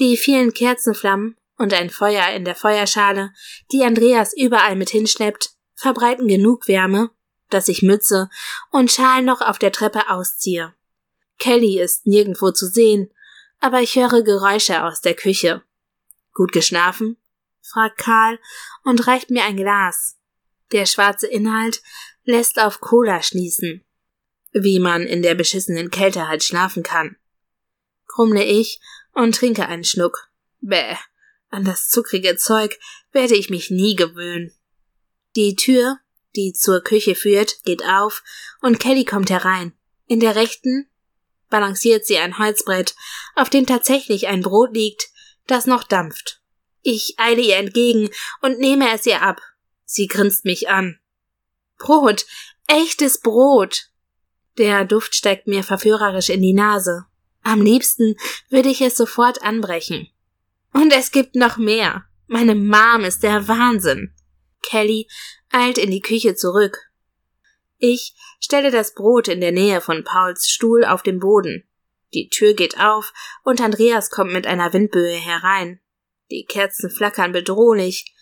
Die 0.00 0.16
vielen 0.16 0.52
Kerzenflammen 0.52 1.36
und 1.56 1.72
ein 1.72 1.90
Feuer 1.90 2.28
in 2.30 2.44
der 2.44 2.56
Feuerschale, 2.56 3.32
die 3.70 3.84
Andreas 3.84 4.36
überall 4.36 4.76
mit 4.76 4.90
hinschleppt, 4.90 5.50
verbreiten 5.76 6.26
genug 6.26 6.66
Wärme, 6.66 7.10
dass 7.48 7.68
ich 7.68 7.82
Mütze 7.82 8.28
und 8.70 8.90
Schal 8.90 9.22
noch 9.22 9.40
auf 9.40 9.58
der 9.58 9.72
Treppe 9.72 10.08
ausziehe. 10.08 10.74
Kelly 11.38 11.80
ist 11.80 12.06
nirgendwo 12.06 12.50
zu 12.50 12.66
sehen, 12.66 13.12
aber 13.60 13.80
ich 13.80 13.96
höre 13.96 14.22
Geräusche 14.22 14.82
aus 14.82 15.00
der 15.00 15.14
Küche. 15.14 15.62
Gut 16.32 16.52
geschlafen? 16.52 17.16
fragt 17.62 17.98
Karl 17.98 18.38
und 18.82 19.06
reicht 19.06 19.30
mir 19.30 19.44
ein 19.44 19.56
Glas. 19.56 20.18
Der 20.72 20.86
schwarze 20.86 21.26
Inhalt 21.26 21.82
lässt 22.24 22.58
auf 22.60 22.80
Cola 22.80 23.22
schließen. 23.22 23.84
Wie 24.52 24.80
man 24.80 25.02
in 25.02 25.22
der 25.22 25.34
beschissenen 25.34 25.90
Kälte 25.90 26.28
halt 26.28 26.42
schlafen 26.42 26.82
kann. 26.82 27.16
Krummle 28.06 28.44
ich 28.44 28.80
und 29.14 29.34
trinke 29.34 29.66
einen 29.66 29.84
Schluck. 29.84 30.30
Bäh, 30.60 30.96
an 31.50 31.64
das 31.64 31.88
zuckrige 31.88 32.36
Zeug 32.36 32.78
werde 33.12 33.34
ich 33.34 33.50
mich 33.50 33.70
nie 33.70 33.94
gewöhnen. 33.94 34.52
Die 35.36 35.56
Tür, 35.56 35.98
die 36.36 36.52
zur 36.52 36.80
Küche 36.80 37.14
führt, 37.14 37.62
geht 37.64 37.84
auf 37.84 38.22
und 38.60 38.80
Kelly 38.80 39.04
kommt 39.04 39.30
herein. 39.30 39.72
In 40.06 40.20
der 40.20 40.34
rechten 40.34 40.88
balanciert 41.48 42.06
sie 42.06 42.18
ein 42.18 42.38
Holzbrett, 42.38 42.94
auf 43.36 43.50
dem 43.50 43.66
tatsächlich 43.66 44.26
ein 44.26 44.40
Brot 44.40 44.74
liegt, 44.74 45.08
das 45.46 45.66
noch 45.66 45.84
dampft. 45.84 46.40
Ich 46.82 47.14
eile 47.18 47.40
ihr 47.40 47.56
entgegen 47.56 48.10
und 48.42 48.58
nehme 48.58 48.92
es 48.92 49.06
ihr 49.06 49.22
ab. 49.22 49.40
Sie 49.84 50.06
grinst 50.06 50.44
mich 50.44 50.68
an. 50.68 50.98
Brot, 51.78 52.26
echtes 52.66 53.20
Brot. 53.20 53.90
Der 54.58 54.84
Duft 54.84 55.14
steigt 55.14 55.46
mir 55.46 55.62
verführerisch 55.62 56.28
in 56.28 56.42
die 56.42 56.52
Nase. 56.52 57.06
Am 57.44 57.62
liebsten 57.62 58.16
würde 58.48 58.70
ich 58.70 58.80
es 58.80 58.96
sofort 58.96 59.42
anbrechen. 59.42 60.08
Und 60.72 60.92
es 60.92 61.12
gibt 61.12 61.36
noch 61.36 61.58
mehr. 61.58 62.04
Meine 62.26 62.54
Mom 62.54 63.04
ist 63.04 63.22
der 63.22 63.46
Wahnsinn. 63.46 64.14
Kelly 64.62 65.06
eilt 65.50 65.78
in 65.78 65.90
die 65.90 66.00
Küche 66.00 66.34
zurück. 66.34 66.90
Ich 67.78 68.14
stelle 68.40 68.70
das 68.70 68.94
Brot 68.94 69.28
in 69.28 69.40
der 69.40 69.52
Nähe 69.52 69.80
von 69.82 70.04
Pauls 70.04 70.48
Stuhl 70.48 70.84
auf 70.84 71.02
den 71.02 71.20
Boden. 71.20 71.64
Die 72.14 72.28
Tür 72.28 72.54
geht 72.54 72.80
auf 72.80 73.12
und 73.42 73.60
Andreas 73.60 74.10
kommt 74.10 74.32
mit 74.32 74.46
einer 74.46 74.72
Windböe 74.72 75.16
herein. 75.16 75.80
Die 76.30 76.46
Kerzen 76.46 76.88
flackern 76.88 77.32
bedrohlich, 77.32 78.14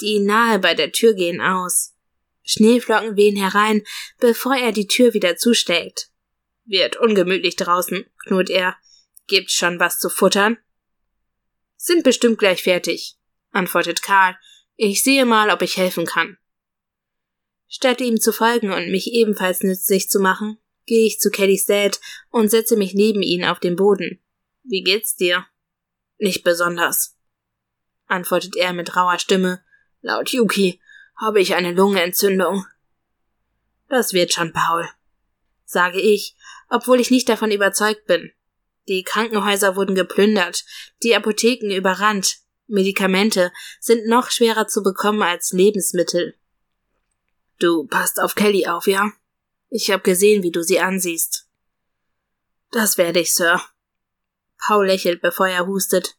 die 0.00 0.20
nahe 0.20 0.60
bei 0.60 0.74
der 0.74 0.92
Tür 0.92 1.14
gehen 1.14 1.40
aus. 1.40 1.94
Schneeflocken 2.44 3.16
wehen 3.16 3.36
herein, 3.36 3.82
bevor 4.20 4.54
er 4.54 4.72
die 4.72 4.86
Tür 4.86 5.14
wieder 5.14 5.36
zuschlägt. 5.36 6.10
Wird 6.68 6.96
ungemütlich 6.96 7.56
draußen, 7.56 8.06
knurrt 8.24 8.50
er. 8.50 8.76
Gibt's 9.26 9.54
schon 9.54 9.80
was 9.80 9.98
zu 9.98 10.08
futtern? 10.08 10.58
Sind 11.76 12.04
bestimmt 12.04 12.38
gleich 12.38 12.62
fertig, 12.62 13.16
antwortet 13.50 14.02
Karl. 14.02 14.36
Ich 14.76 15.02
sehe 15.02 15.26
mal, 15.26 15.50
ob 15.50 15.62
ich 15.62 15.76
helfen 15.76 16.06
kann. 16.06 16.38
Statt 17.66 18.00
ihm 18.00 18.20
zu 18.20 18.32
folgen 18.32 18.72
und 18.72 18.90
mich 18.90 19.12
ebenfalls 19.12 19.62
nützlich 19.62 20.08
zu 20.08 20.20
machen, 20.20 20.58
gehe 20.86 21.06
ich 21.06 21.18
zu 21.18 21.30
Kellys 21.30 21.66
Dad 21.66 22.00
und 22.30 22.48
setze 22.48 22.76
mich 22.76 22.94
neben 22.94 23.22
ihn 23.22 23.44
auf 23.44 23.58
den 23.58 23.74
Boden. 23.74 24.20
Wie 24.62 24.82
geht's 24.82 25.16
dir? 25.16 25.46
Nicht 26.18 26.44
besonders 26.44 27.18
antwortet 28.08 28.56
er 28.56 28.72
mit 28.72 28.96
rauer 28.96 29.18
Stimme. 29.18 29.62
Laut 30.00 30.30
Yuki 30.30 30.80
habe 31.16 31.40
ich 31.40 31.54
eine 31.54 31.72
Lungenentzündung. 31.72 32.66
Das 33.88 34.12
wird 34.12 34.32
schon, 34.32 34.52
Paul, 34.52 34.88
sage 35.64 36.00
ich, 36.00 36.36
obwohl 36.68 37.00
ich 37.00 37.10
nicht 37.10 37.28
davon 37.28 37.50
überzeugt 37.50 38.06
bin. 38.06 38.32
Die 38.88 39.02
Krankenhäuser 39.02 39.76
wurden 39.76 39.94
geplündert, 39.94 40.64
die 41.02 41.14
Apotheken 41.14 41.74
überrannt, 41.74 42.38
Medikamente 42.68 43.50
sind 43.80 44.06
noch 44.06 44.30
schwerer 44.30 44.68
zu 44.68 44.82
bekommen 44.82 45.22
als 45.22 45.52
Lebensmittel. 45.52 46.34
Du 47.58 47.86
passt 47.86 48.20
auf 48.20 48.34
Kelly 48.34 48.66
auf, 48.66 48.86
ja? 48.86 49.10
Ich 49.70 49.90
hab 49.90 50.04
gesehen, 50.04 50.42
wie 50.42 50.50
du 50.50 50.62
sie 50.62 50.78
ansiehst. 50.78 51.46
Das 52.70 52.98
werde 52.98 53.20
ich, 53.20 53.34
Sir. 53.34 53.60
Paul 54.58 54.86
lächelt, 54.86 55.22
bevor 55.22 55.48
er 55.48 55.66
hustet. 55.66 56.16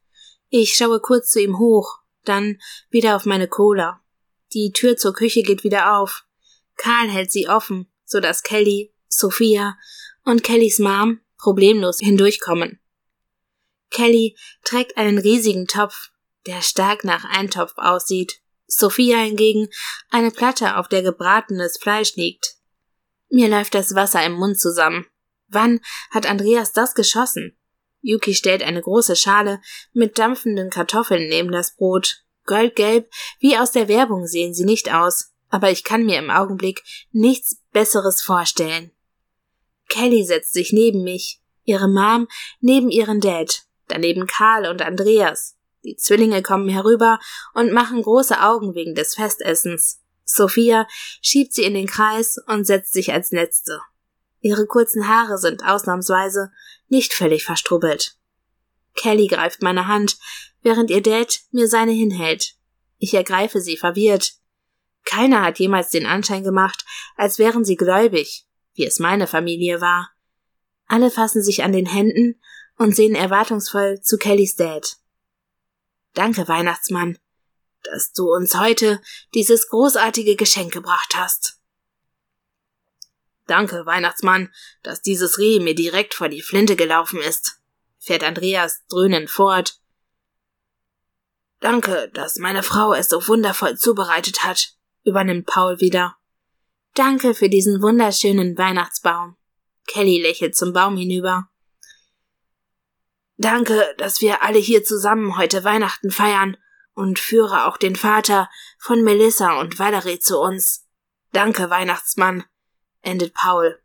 Ich 0.50 0.74
schaue 0.74 1.00
kurz 1.00 1.32
zu 1.32 1.40
ihm 1.40 1.60
hoch, 1.60 2.00
dann 2.26 2.60
wieder 2.90 3.16
auf 3.16 3.26
meine 3.26 3.48
Cola. 3.48 4.02
Die 4.54 4.72
Tür 4.72 4.98
zur 4.98 5.14
Küche 5.14 5.44
geht 5.44 5.64
wieder 5.64 5.98
auf. 5.98 6.26
Karl 6.78 7.10
hält 7.10 7.32
sie 7.32 7.48
offen, 7.48 7.88
so 8.06 8.20
dass 8.20 8.42
Kelly, 8.42 8.92
Sophia 9.08 9.78
und 10.30 10.44
Kellys 10.44 10.80
Mom 10.80 11.20
problemlos 11.38 12.00
hindurchkommen. 12.00 12.80
Kelly 13.90 14.38
trägt 14.64 14.98
einen 14.98 15.18
riesigen 15.18 15.68
Topf, 15.68 16.12
der 16.46 16.62
stark 16.62 17.04
nach 17.04 17.26
Eintopf 17.26 17.74
aussieht. 17.78 18.42
Sophia 18.68 19.18
hingegen 19.18 19.70
eine 20.10 20.32
Platte, 20.32 20.78
auf 20.78 20.88
der 20.88 21.02
gebratenes 21.02 21.78
Fleisch 21.78 22.16
liegt. 22.16 22.56
Mir 23.30 23.48
läuft 23.48 23.74
das 23.74 23.96
Wasser 23.96 24.24
im 24.24 24.34
Mund 24.34 24.60
zusammen. 24.60 25.08
Wann 25.48 25.80
hat 26.12 26.28
Andreas 26.28 26.72
das 26.72 26.94
geschossen? 26.94 27.58
Yuki 28.02 28.34
stellt 28.34 28.64
eine 28.64 28.82
große 28.82 29.16
Schale 29.16 29.60
mit 29.92 30.20
dampfenden 30.20 30.70
Kartoffeln 30.70 31.28
neben 31.28 31.52
das 31.52 31.76
Brot. 31.76 32.24
Goldgelb, 32.46 33.10
wie 33.40 33.58
aus 33.58 33.72
der 33.72 33.88
Werbung 33.88 34.26
sehen 34.26 34.54
sie 34.54 34.66
nicht 34.66 34.94
aus, 34.94 35.32
aber 35.50 35.72
ich 35.72 35.84
kann 35.84 36.06
mir 36.06 36.18
im 36.18 36.30
Augenblick 36.30 36.84
nichts 37.12 37.58
Besseres 37.72 38.22
vorstellen. 38.22 38.92
Kelly 39.90 40.24
setzt 40.24 40.54
sich 40.54 40.72
neben 40.72 41.04
mich, 41.04 41.42
ihre 41.66 41.90
Mom 41.90 42.28
neben 42.62 42.90
ihren 42.90 43.20
Dad, 43.20 43.64
daneben 43.88 44.28
Karl 44.28 44.68
und 44.68 44.82
Andreas. 44.82 45.58
Die 45.84 45.96
Zwillinge 45.96 46.42
kommen 46.42 46.70
herüber 46.70 47.20
und 47.54 47.74
machen 47.74 48.02
große 48.02 48.42
Augen 48.42 48.76
wegen 48.76 48.96
des 48.96 49.16
Festessens. 49.16 50.02
Sophia 50.24 50.88
schiebt 51.22 51.54
sie 51.54 51.64
in 51.64 51.74
den 51.74 51.88
Kreis 51.88 52.38
und 52.48 52.66
setzt 52.66 52.94
sich 52.94 53.12
als 53.12 53.32
Letzte. 53.32 53.82
Ihre 54.42 54.68
kurzen 54.68 55.08
Haare 55.08 55.38
sind 55.38 55.66
ausnahmsweise 55.66 56.52
nicht 56.88 57.14
völlig 57.14 57.44
verstrubbelt. 57.44 58.16
Kelly 58.96 59.28
greift 59.28 59.62
meine 59.62 59.88
Hand, 59.88 60.18
während 60.62 60.92
ihr 60.92 61.02
Dad 61.02 61.42
mir 61.52 61.68
seine 61.68 61.92
hinhält. 61.92 62.56
Ich 62.98 63.14
ergreife 63.14 63.62
sie 63.62 63.78
verwirrt. 63.78 64.34
Keiner 65.06 65.42
hat 65.42 65.60
jemals 65.60 65.90
den 65.90 66.06
Anschein 66.06 66.44
gemacht, 66.44 66.86
als 67.16 67.40
wären 67.40 67.64
sie 67.64 67.76
gläubig, 67.76 68.46
wie 68.80 68.86
es 68.86 68.98
meine 68.98 69.28
Familie 69.28 69.82
war. 69.82 70.10
Alle 70.88 71.12
fassen 71.12 71.44
sich 71.44 71.64
an 71.64 71.74
den 71.74 71.86
Händen 71.86 72.42
und 72.78 72.96
sehen 72.96 73.14
erwartungsvoll 73.14 74.02
zu 74.02 74.18
Kellys 74.18 74.56
Dad. 74.56 74.98
Danke, 76.14 76.48
Weihnachtsmann, 76.48 77.20
dass 77.84 78.14
du 78.14 78.34
uns 78.34 78.58
heute 78.58 79.02
dieses 79.34 79.68
großartige 79.68 80.38
Geschenk 80.38 80.72
gebracht 80.72 81.14
hast. 81.16 81.60
Danke, 83.48 83.86
Weihnachtsmann, 83.86 84.50
dass 84.82 85.02
dieses 85.02 85.40
Reh 85.40 85.60
mir 85.60 85.76
direkt 85.76 86.14
vor 86.14 86.30
die 86.30 86.42
Flinte 86.42 86.78
gelaufen 86.78 87.20
ist, 87.20 87.62
fährt 88.00 88.24
Andreas 88.24 88.86
dröhnend 88.88 89.30
fort. 89.30 89.82
Danke, 91.60 92.10
dass 92.14 92.38
meine 92.38 92.64
Frau 92.64 92.94
es 92.94 93.10
so 93.10 93.28
wundervoll 93.28 93.78
zubereitet 93.78 94.44
hat, 94.44 94.76
übernimmt 95.04 95.48
Paul 95.48 95.82
wieder. 95.82 96.19
Danke 96.94 97.34
für 97.34 97.50
diesen 97.50 97.82
wunderschönen 97.82 98.58
Weihnachtsbaum. 98.58 99.38
Kelly 99.88 100.22
lächelt 100.22 100.56
zum 100.56 100.74
Baum 100.74 100.98
hinüber. 100.98 101.50
Danke, 103.38 103.96
dass 103.98 104.22
wir 104.22 104.44
alle 104.44 104.60
hier 104.60 104.84
zusammen 104.84 105.38
heute 105.38 105.64
Weihnachten 105.64 106.12
feiern 106.12 106.58
und 106.94 107.20
führe 107.20 107.66
auch 107.66 107.78
den 107.78 107.96
Vater 107.96 108.50
von 108.78 109.02
Melissa 109.02 109.60
und 109.60 109.80
Valerie 109.80 110.20
zu 110.20 110.38
uns. 110.40 110.86
Danke, 111.32 111.70
Weihnachtsmann, 111.70 112.44
endet 113.02 113.34
Paul. 113.34 113.82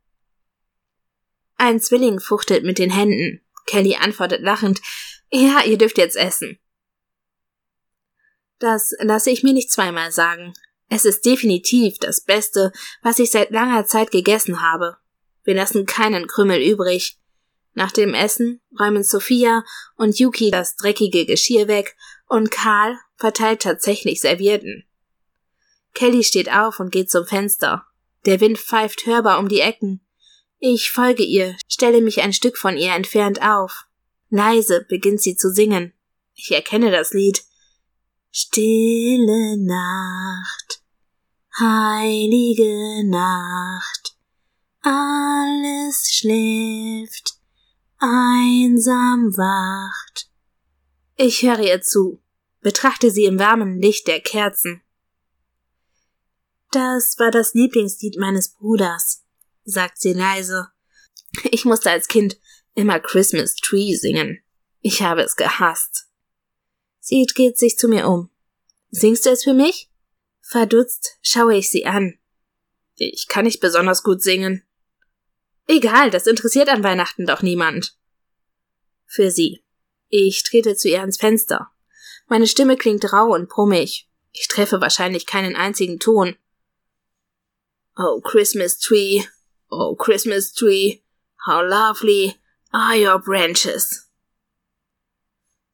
Ein 1.56 1.80
Zwilling 1.80 2.18
fuchtelt 2.18 2.64
mit 2.64 2.78
den 2.78 2.90
Händen. 2.90 3.44
Kelly 3.66 3.94
antwortet 3.94 4.42
lachend, 4.42 4.80
ja, 5.30 5.62
ihr 5.64 5.78
dürft 5.78 5.98
jetzt 5.98 6.16
essen. 6.16 6.58
Das 8.58 8.92
lasse 8.98 9.30
ich 9.30 9.42
mir 9.42 9.52
nicht 9.52 9.70
zweimal 9.70 10.10
sagen. 10.10 10.52
Es 10.94 11.04
ist 11.04 11.26
definitiv 11.26 11.98
das 11.98 12.20
Beste, 12.20 12.70
was 13.02 13.18
ich 13.18 13.32
seit 13.32 13.50
langer 13.50 13.84
Zeit 13.84 14.12
gegessen 14.12 14.62
habe. 14.62 14.96
Wir 15.42 15.56
lassen 15.56 15.86
keinen 15.86 16.28
Krümel 16.28 16.62
übrig. 16.62 17.18
Nach 17.72 17.90
dem 17.90 18.14
Essen 18.14 18.60
räumen 18.78 19.02
Sophia 19.02 19.64
und 19.96 20.20
Yuki 20.20 20.52
das 20.52 20.76
dreckige 20.76 21.26
Geschirr 21.26 21.66
weg 21.66 21.96
und 22.28 22.52
Karl 22.52 22.96
verteilt 23.16 23.62
tatsächlich 23.62 24.20
Servierten. 24.20 24.84
Kelly 25.94 26.22
steht 26.22 26.52
auf 26.52 26.78
und 26.78 26.92
geht 26.92 27.10
zum 27.10 27.26
Fenster. 27.26 27.84
Der 28.24 28.40
Wind 28.40 28.58
pfeift 28.58 29.04
hörbar 29.04 29.40
um 29.40 29.48
die 29.48 29.60
Ecken. 29.60 30.00
Ich 30.60 30.92
folge 30.92 31.24
ihr, 31.24 31.56
stelle 31.66 32.02
mich 32.02 32.22
ein 32.22 32.32
Stück 32.32 32.56
von 32.56 32.76
ihr 32.76 32.92
entfernt 32.92 33.42
auf. 33.42 33.86
Leise 34.30 34.86
beginnt 34.88 35.20
sie 35.20 35.34
zu 35.34 35.50
singen. 35.50 35.92
Ich 36.36 36.52
erkenne 36.52 36.92
das 36.92 37.12
Lied. 37.12 37.42
Stille 38.30 39.56
Nacht, 39.58 40.83
heilige 41.58 43.04
Nacht, 43.04 44.16
alles 44.82 46.12
schläft, 46.12 47.38
einsam 47.98 49.36
wacht. 49.36 50.30
Ich 51.16 51.42
höre 51.42 51.60
ihr 51.60 51.80
zu, 51.80 52.20
betrachte 52.60 53.10
sie 53.10 53.24
im 53.24 53.38
warmen 53.38 53.80
Licht 53.80 54.08
der 54.08 54.20
Kerzen. 54.20 54.82
Das 56.72 57.18
war 57.18 57.30
das 57.30 57.54
Lieblingslied 57.54 58.16
meines 58.18 58.48
Bruders, 58.48 59.22
sagt 59.64 60.00
sie 60.00 60.12
leise. 60.12 60.70
Ich 61.50 61.64
musste 61.64 61.90
als 61.90 62.08
Kind 62.08 62.38
immer 62.74 62.98
Christmas 63.00 63.54
Tree 63.54 63.94
singen. 63.94 64.40
Ich 64.80 65.02
habe 65.02 65.22
es 65.22 65.36
gehasst. 65.36 66.08
Sie 67.00 67.24
geht 67.26 67.58
sich 67.58 67.76
zu 67.76 67.88
mir 67.88 68.08
um. 68.08 68.30
Singst 68.90 69.26
du 69.26 69.30
es 69.30 69.44
für 69.44 69.54
mich? 69.54 69.90
Verdutzt 70.46 71.18
schaue 71.22 71.56
ich 71.56 71.70
sie 71.70 71.86
an. 71.86 72.18
Ich 72.96 73.28
kann 73.28 73.44
nicht 73.44 73.60
besonders 73.60 74.02
gut 74.02 74.22
singen. 74.22 74.62
Egal, 75.66 76.10
das 76.10 76.26
interessiert 76.26 76.68
an 76.68 76.84
Weihnachten 76.84 77.26
doch 77.26 77.42
niemand. 77.42 77.96
Für 79.06 79.30
sie. 79.30 79.64
Ich 80.08 80.42
trete 80.42 80.76
zu 80.76 80.88
ihr 80.88 81.00
ans 81.00 81.16
Fenster. 81.16 81.70
Meine 82.28 82.46
Stimme 82.46 82.76
klingt 82.76 83.10
rau 83.12 83.34
und 83.34 83.48
brummig. 83.48 84.08
Ich 84.32 84.46
treffe 84.48 84.80
wahrscheinlich 84.80 85.26
keinen 85.26 85.56
einzigen 85.56 85.98
Ton. 85.98 86.36
Oh 87.96 88.20
Christmas 88.20 88.78
tree, 88.78 89.22
oh 89.70 89.94
Christmas 89.96 90.52
tree, 90.52 91.00
how 91.46 91.62
lovely 91.62 92.34
are 92.70 92.96
your 92.96 93.18
branches. 93.18 94.10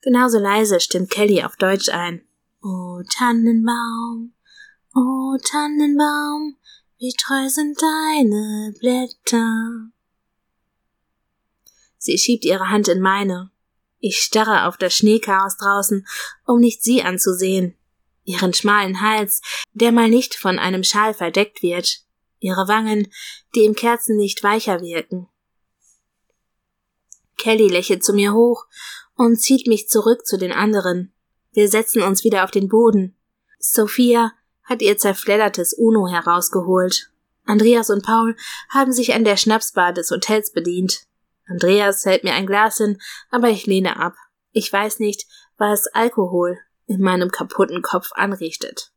Genauso 0.03 0.39
leise 0.39 0.81
stimmt 0.81 1.11
Kelly 1.11 1.43
auf 1.43 1.57
Deutsch 1.57 1.89
ein. 1.89 2.25
Oh 2.63 3.03
Tannenbaum, 3.11 4.33
oh 4.95 5.37
Tannenbaum, 5.43 6.57
wie 6.99 7.13
treu 7.13 7.49
sind 7.49 7.81
deine 7.81 8.75
Blätter. 8.79 9.91
Sie 11.99 12.19
schiebt 12.19 12.45
ihre 12.45 12.71
Hand 12.71 12.89
in 12.89 13.01
meine. 13.01 13.51
Ich 13.99 14.19
starre 14.19 14.67
auf 14.67 14.77
das 14.77 14.95
Schneechaos 14.95 15.57
draußen, 15.59 16.07
um 16.47 16.61
nicht 16.61 16.83
sie 16.83 17.03
anzusehen. 17.03 17.77
Ihren 18.25 18.55
schmalen 18.55 19.01
Hals, 19.01 19.43
der 19.73 19.93
mal 19.93 20.09
nicht 20.09 20.35
von 20.35 20.59
einem 20.59 20.85
Schal 20.85 21.15
verdeckt 21.15 21.63
wird, 21.63 22.01
ihre 22.39 22.69
Wangen, 22.69 23.09
die 23.55 23.65
im 23.65 23.75
Kerzenlicht 23.75 24.43
weicher 24.43 24.81
wirken. 24.81 25.29
Kelly 27.37 27.69
lächelt 27.69 28.05
zu 28.05 28.13
mir 28.13 28.33
hoch 28.33 28.67
und 29.15 29.41
zieht 29.41 29.67
mich 29.67 29.89
zurück 29.89 30.27
zu 30.27 30.39
den 30.39 30.53
anderen. 30.53 31.13
Wir 31.53 31.69
setzen 31.69 32.03
uns 32.03 32.25
wieder 32.25 32.45
auf 32.45 32.51
den 32.51 32.69
Boden. 32.69 33.17
Sophia 33.59 34.33
hat 34.71 34.81
ihr 34.81 34.97
zerfleddertes 34.97 35.75
Uno 35.75 36.07
herausgeholt. 36.09 37.11
Andreas 37.45 37.91
und 37.91 38.05
Paul 38.05 38.37
haben 38.69 38.93
sich 38.93 39.13
an 39.13 39.25
der 39.25 39.37
Schnapsbar 39.37 39.93
des 39.93 40.11
Hotels 40.13 40.53
bedient. 40.53 41.03
Andreas 41.49 42.07
hält 42.07 42.23
mir 42.23 42.35
ein 42.35 42.47
Glas 42.47 42.79
hin, 42.79 42.99
aber 43.31 43.49
ich 43.49 43.67
lehne 43.67 43.99
ab. 43.99 44.15
Ich 44.53 44.73
weiß 44.73 45.01
nicht, 45.01 45.27
was 45.59 45.89
Alkohol 45.89 46.57
in 46.87 47.01
meinem 47.01 47.33
kaputten 47.33 47.83
Kopf 47.83 48.11
anrichtet. 48.15 48.93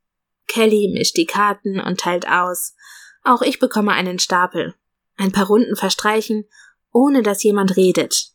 Kelly 0.47 0.91
mischt 0.93 1.17
die 1.17 1.25
Karten 1.25 1.79
und 1.79 1.99
teilt 1.99 2.27
aus. 2.27 2.75
Auch 3.23 3.41
ich 3.41 3.57
bekomme 3.57 3.93
einen 3.93 4.19
Stapel. 4.19 4.75
Ein 5.17 5.31
paar 5.31 5.47
Runden 5.47 5.75
verstreichen, 5.75 6.45
ohne 6.91 7.23
dass 7.23 7.41
jemand 7.41 7.75
redet. 7.75 8.27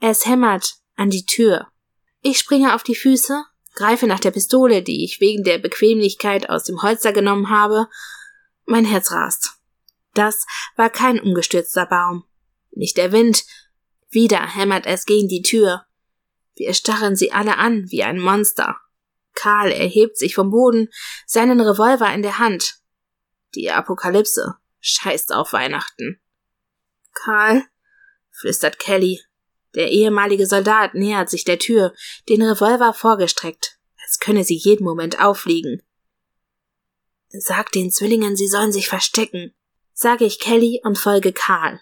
Es 0.00 0.24
hämmert 0.24 0.76
an 0.96 1.10
die 1.10 1.26
Tür. 1.26 1.68
Ich 2.22 2.38
springe 2.38 2.74
auf 2.74 2.82
die 2.82 2.94
Füße, 2.94 3.44
greife 3.74 4.06
nach 4.06 4.20
der 4.20 4.30
Pistole, 4.30 4.82
die 4.82 5.04
ich 5.04 5.20
wegen 5.20 5.44
der 5.44 5.58
Bequemlichkeit 5.58 6.48
aus 6.48 6.64
dem 6.64 6.82
Holster 6.82 7.12
genommen 7.12 7.50
habe. 7.50 7.88
Mein 8.64 8.84
Herz 8.84 9.12
rast. 9.12 9.54
Das 10.14 10.46
war 10.76 10.90
kein 10.90 11.20
umgestürzter 11.20 11.86
Baum. 11.86 12.24
Nicht 12.70 12.96
der 12.96 13.12
Wind. 13.12 13.44
Wieder 14.10 14.54
hämmert 14.54 14.86
es 14.86 15.06
gegen 15.06 15.28
die 15.28 15.42
Tür. 15.42 15.86
Wir 16.54 16.74
starren 16.74 17.16
sie 17.16 17.32
alle 17.32 17.56
an 17.58 17.90
wie 17.90 18.02
ein 18.02 18.18
Monster. 18.18 18.76
Karl 19.34 19.72
erhebt 19.72 20.18
sich 20.18 20.34
vom 20.34 20.50
Boden, 20.50 20.88
seinen 21.26 21.60
Revolver 21.60 22.12
in 22.12 22.22
der 22.22 22.38
Hand. 22.38 22.76
Die 23.54 23.70
Apokalypse 23.70 24.56
scheißt 24.80 25.32
auf 25.32 25.52
Weihnachten. 25.52 26.20
Karl, 27.14 27.64
flüstert 28.30 28.78
Kelly. 28.78 29.20
Der 29.74 29.90
ehemalige 29.90 30.46
Soldat 30.46 30.94
nähert 30.94 31.30
sich 31.30 31.44
der 31.44 31.58
Tür, 31.58 31.94
den 32.28 32.42
Revolver 32.42 32.92
vorgestreckt, 32.92 33.78
als 34.02 34.18
könne 34.18 34.44
sie 34.44 34.56
jeden 34.56 34.84
Moment 34.84 35.20
auffliegen. 35.20 35.82
Sag 37.28 37.72
den 37.72 37.90
Zwillingen, 37.90 38.36
sie 38.36 38.48
sollen 38.48 38.72
sich 38.72 38.88
verstecken, 38.88 39.54
sage 39.94 40.24
ich 40.24 40.38
Kelly 40.38 40.80
und 40.84 40.98
folge 40.98 41.32
Karl. 41.32 41.80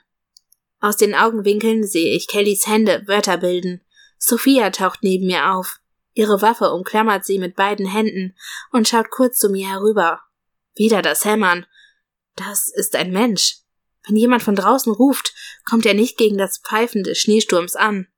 Aus 0.80 0.96
den 0.96 1.14
Augenwinkeln 1.14 1.84
sehe 1.84 2.14
ich 2.14 2.28
Kellys 2.28 2.66
Hände 2.66 3.02
Wörter 3.06 3.36
bilden. 3.36 3.82
Sophia 4.16 4.70
taucht 4.70 5.00
neben 5.02 5.26
mir 5.26 5.52
auf. 5.52 5.80
Ihre 6.14 6.40
Waffe 6.40 6.70
umklammert 6.70 7.24
sie 7.24 7.38
mit 7.38 7.54
beiden 7.54 7.86
Händen 7.86 8.34
und 8.72 8.88
schaut 8.88 9.10
kurz 9.10 9.38
zu 9.38 9.50
mir 9.50 9.68
herüber. 9.68 10.20
Wieder 10.74 11.02
das 11.02 11.24
Hämmern. 11.24 11.66
Das 12.36 12.68
ist 12.68 12.96
ein 12.96 13.10
Mensch. 13.12 13.58
Wenn 14.06 14.16
jemand 14.16 14.42
von 14.42 14.56
draußen 14.56 14.92
ruft, 14.92 15.34
kommt 15.64 15.86
er 15.86 15.94
nicht 15.94 16.16
gegen 16.16 16.38
das 16.38 16.58
Pfeifen 16.58 17.02
des 17.02 17.18
Schneesturms 17.18 17.76
an. 17.76 18.08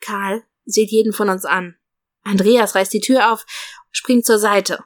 Karl 0.00 0.44
sieht 0.64 0.90
jeden 0.90 1.12
von 1.12 1.28
uns 1.28 1.44
an. 1.44 1.76
Andreas 2.22 2.74
reißt 2.74 2.92
die 2.92 3.00
Tür 3.00 3.32
auf, 3.32 3.46
springt 3.90 4.26
zur 4.26 4.38
Seite. 4.38 4.84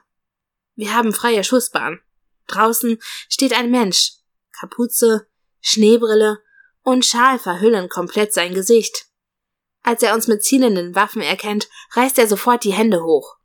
Wir 0.75 0.93
haben 0.93 1.13
freie 1.13 1.43
Schussbahn. 1.43 1.99
Draußen 2.47 2.97
steht 3.29 3.53
ein 3.53 3.71
Mensch. 3.71 4.13
Kapuze, 4.59 5.27
Schneebrille 5.61 6.39
und 6.83 7.05
Schal 7.05 7.39
verhüllen 7.39 7.89
komplett 7.89 8.33
sein 8.33 8.53
Gesicht. 8.53 9.07
Als 9.83 10.03
er 10.03 10.13
uns 10.13 10.27
mit 10.27 10.43
zielenden 10.43 10.95
Waffen 10.95 11.21
erkennt, 11.21 11.67
reißt 11.93 12.19
er 12.19 12.27
sofort 12.27 12.63
die 12.63 12.73
Hände 12.73 13.03
hoch. 13.03 13.37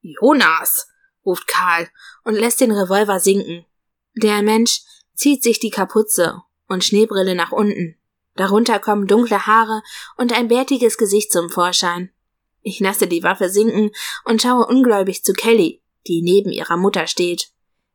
Jonas, 0.00 0.88
ruft 1.24 1.48
Karl 1.48 1.88
und 2.22 2.34
lässt 2.34 2.60
den 2.60 2.70
Revolver 2.70 3.18
sinken. 3.18 3.66
Der 4.16 4.42
Mensch 4.42 4.80
zieht 5.14 5.42
sich 5.42 5.58
die 5.58 5.70
Kapuze 5.70 6.42
und 6.68 6.84
Schneebrille 6.84 7.34
nach 7.34 7.52
unten. 7.52 7.96
Darunter 8.34 8.78
kommen 8.78 9.06
dunkle 9.06 9.46
Haare 9.46 9.82
und 10.16 10.32
ein 10.32 10.48
bärtiges 10.48 10.96
Gesicht 10.96 11.30
zum 11.30 11.50
Vorschein. 11.50 12.10
Ich 12.62 12.80
lasse 12.80 13.06
die 13.06 13.22
Waffe 13.22 13.50
sinken 13.50 13.90
und 14.24 14.40
schaue 14.40 14.66
ungläubig 14.66 15.22
zu 15.22 15.34
Kelly, 15.34 15.82
die 16.06 16.22
neben 16.22 16.50
ihrer 16.50 16.78
Mutter 16.78 17.06
steht. 17.06 17.50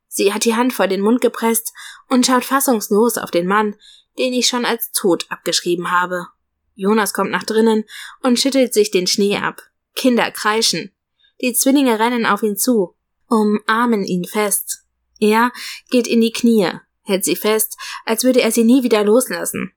Sie 0.06 0.32
hat 0.32 0.44
die 0.44 0.54
Hand 0.54 0.72
vor 0.72 0.86
den 0.86 1.00
Mund 1.00 1.20
gepresst 1.20 1.72
und 2.08 2.24
schaut 2.24 2.44
fassungslos 2.44 3.18
auf 3.18 3.30
den 3.32 3.46
Mann, 3.46 3.74
den 4.18 4.32
ich 4.32 4.46
schon 4.46 4.64
als 4.64 4.92
tot 4.92 5.26
abgeschrieben 5.28 5.90
habe. 5.90 6.28
Jonas 6.74 7.14
kommt 7.14 7.30
nach 7.30 7.44
drinnen 7.44 7.84
und 8.22 8.38
schüttelt 8.38 8.74
sich 8.74 8.90
den 8.90 9.06
Schnee 9.06 9.38
ab. 9.38 9.60
Kinder 9.94 10.30
kreischen. 10.30 10.92
Die 11.40 11.52
Zwillinge 11.52 11.98
rennen 11.98 12.26
auf 12.26 12.42
ihn 12.42 12.56
zu, 12.56 12.94
umarmen 13.26 14.04
ihn 14.04 14.24
fest. 14.24 14.81
Er 15.22 15.52
geht 15.88 16.08
in 16.08 16.20
die 16.20 16.32
Knie, 16.32 16.68
hält 17.02 17.24
sie 17.24 17.36
fest, 17.36 17.78
als 18.04 18.24
würde 18.24 18.40
er 18.42 18.50
sie 18.50 18.64
nie 18.64 18.82
wieder 18.82 19.04
loslassen. 19.04 19.72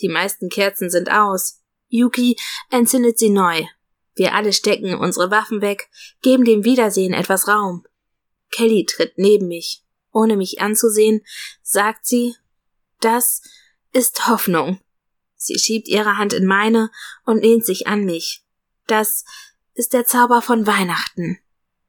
Die 0.00 0.08
meisten 0.08 0.48
Kerzen 0.48 0.88
sind 0.88 1.10
aus. 1.10 1.60
Yuki 1.88 2.36
entzündet 2.70 3.18
sie 3.18 3.28
neu. 3.28 3.64
Wir 4.14 4.34
alle 4.34 4.54
stecken 4.54 4.94
unsere 4.94 5.30
Waffen 5.30 5.60
weg, 5.60 5.90
geben 6.22 6.46
dem 6.46 6.64
Wiedersehen 6.64 7.12
etwas 7.12 7.46
Raum. 7.46 7.84
Kelly 8.50 8.86
tritt 8.86 9.18
neben 9.18 9.48
mich. 9.48 9.82
Ohne 10.12 10.38
mich 10.38 10.62
anzusehen, 10.62 11.20
sagt 11.62 12.06
sie, 12.06 12.34
das 13.00 13.42
ist 13.92 14.28
Hoffnung. 14.28 14.80
Sie 15.34 15.58
schiebt 15.58 15.88
ihre 15.88 16.16
Hand 16.16 16.32
in 16.32 16.46
meine 16.46 16.90
und 17.26 17.42
lehnt 17.42 17.66
sich 17.66 17.86
an 17.86 18.06
mich. 18.06 18.42
Das 18.86 19.26
ist 19.74 19.92
der 19.92 20.06
Zauber 20.06 20.40
von 20.40 20.66
Weihnachten. 20.66 21.38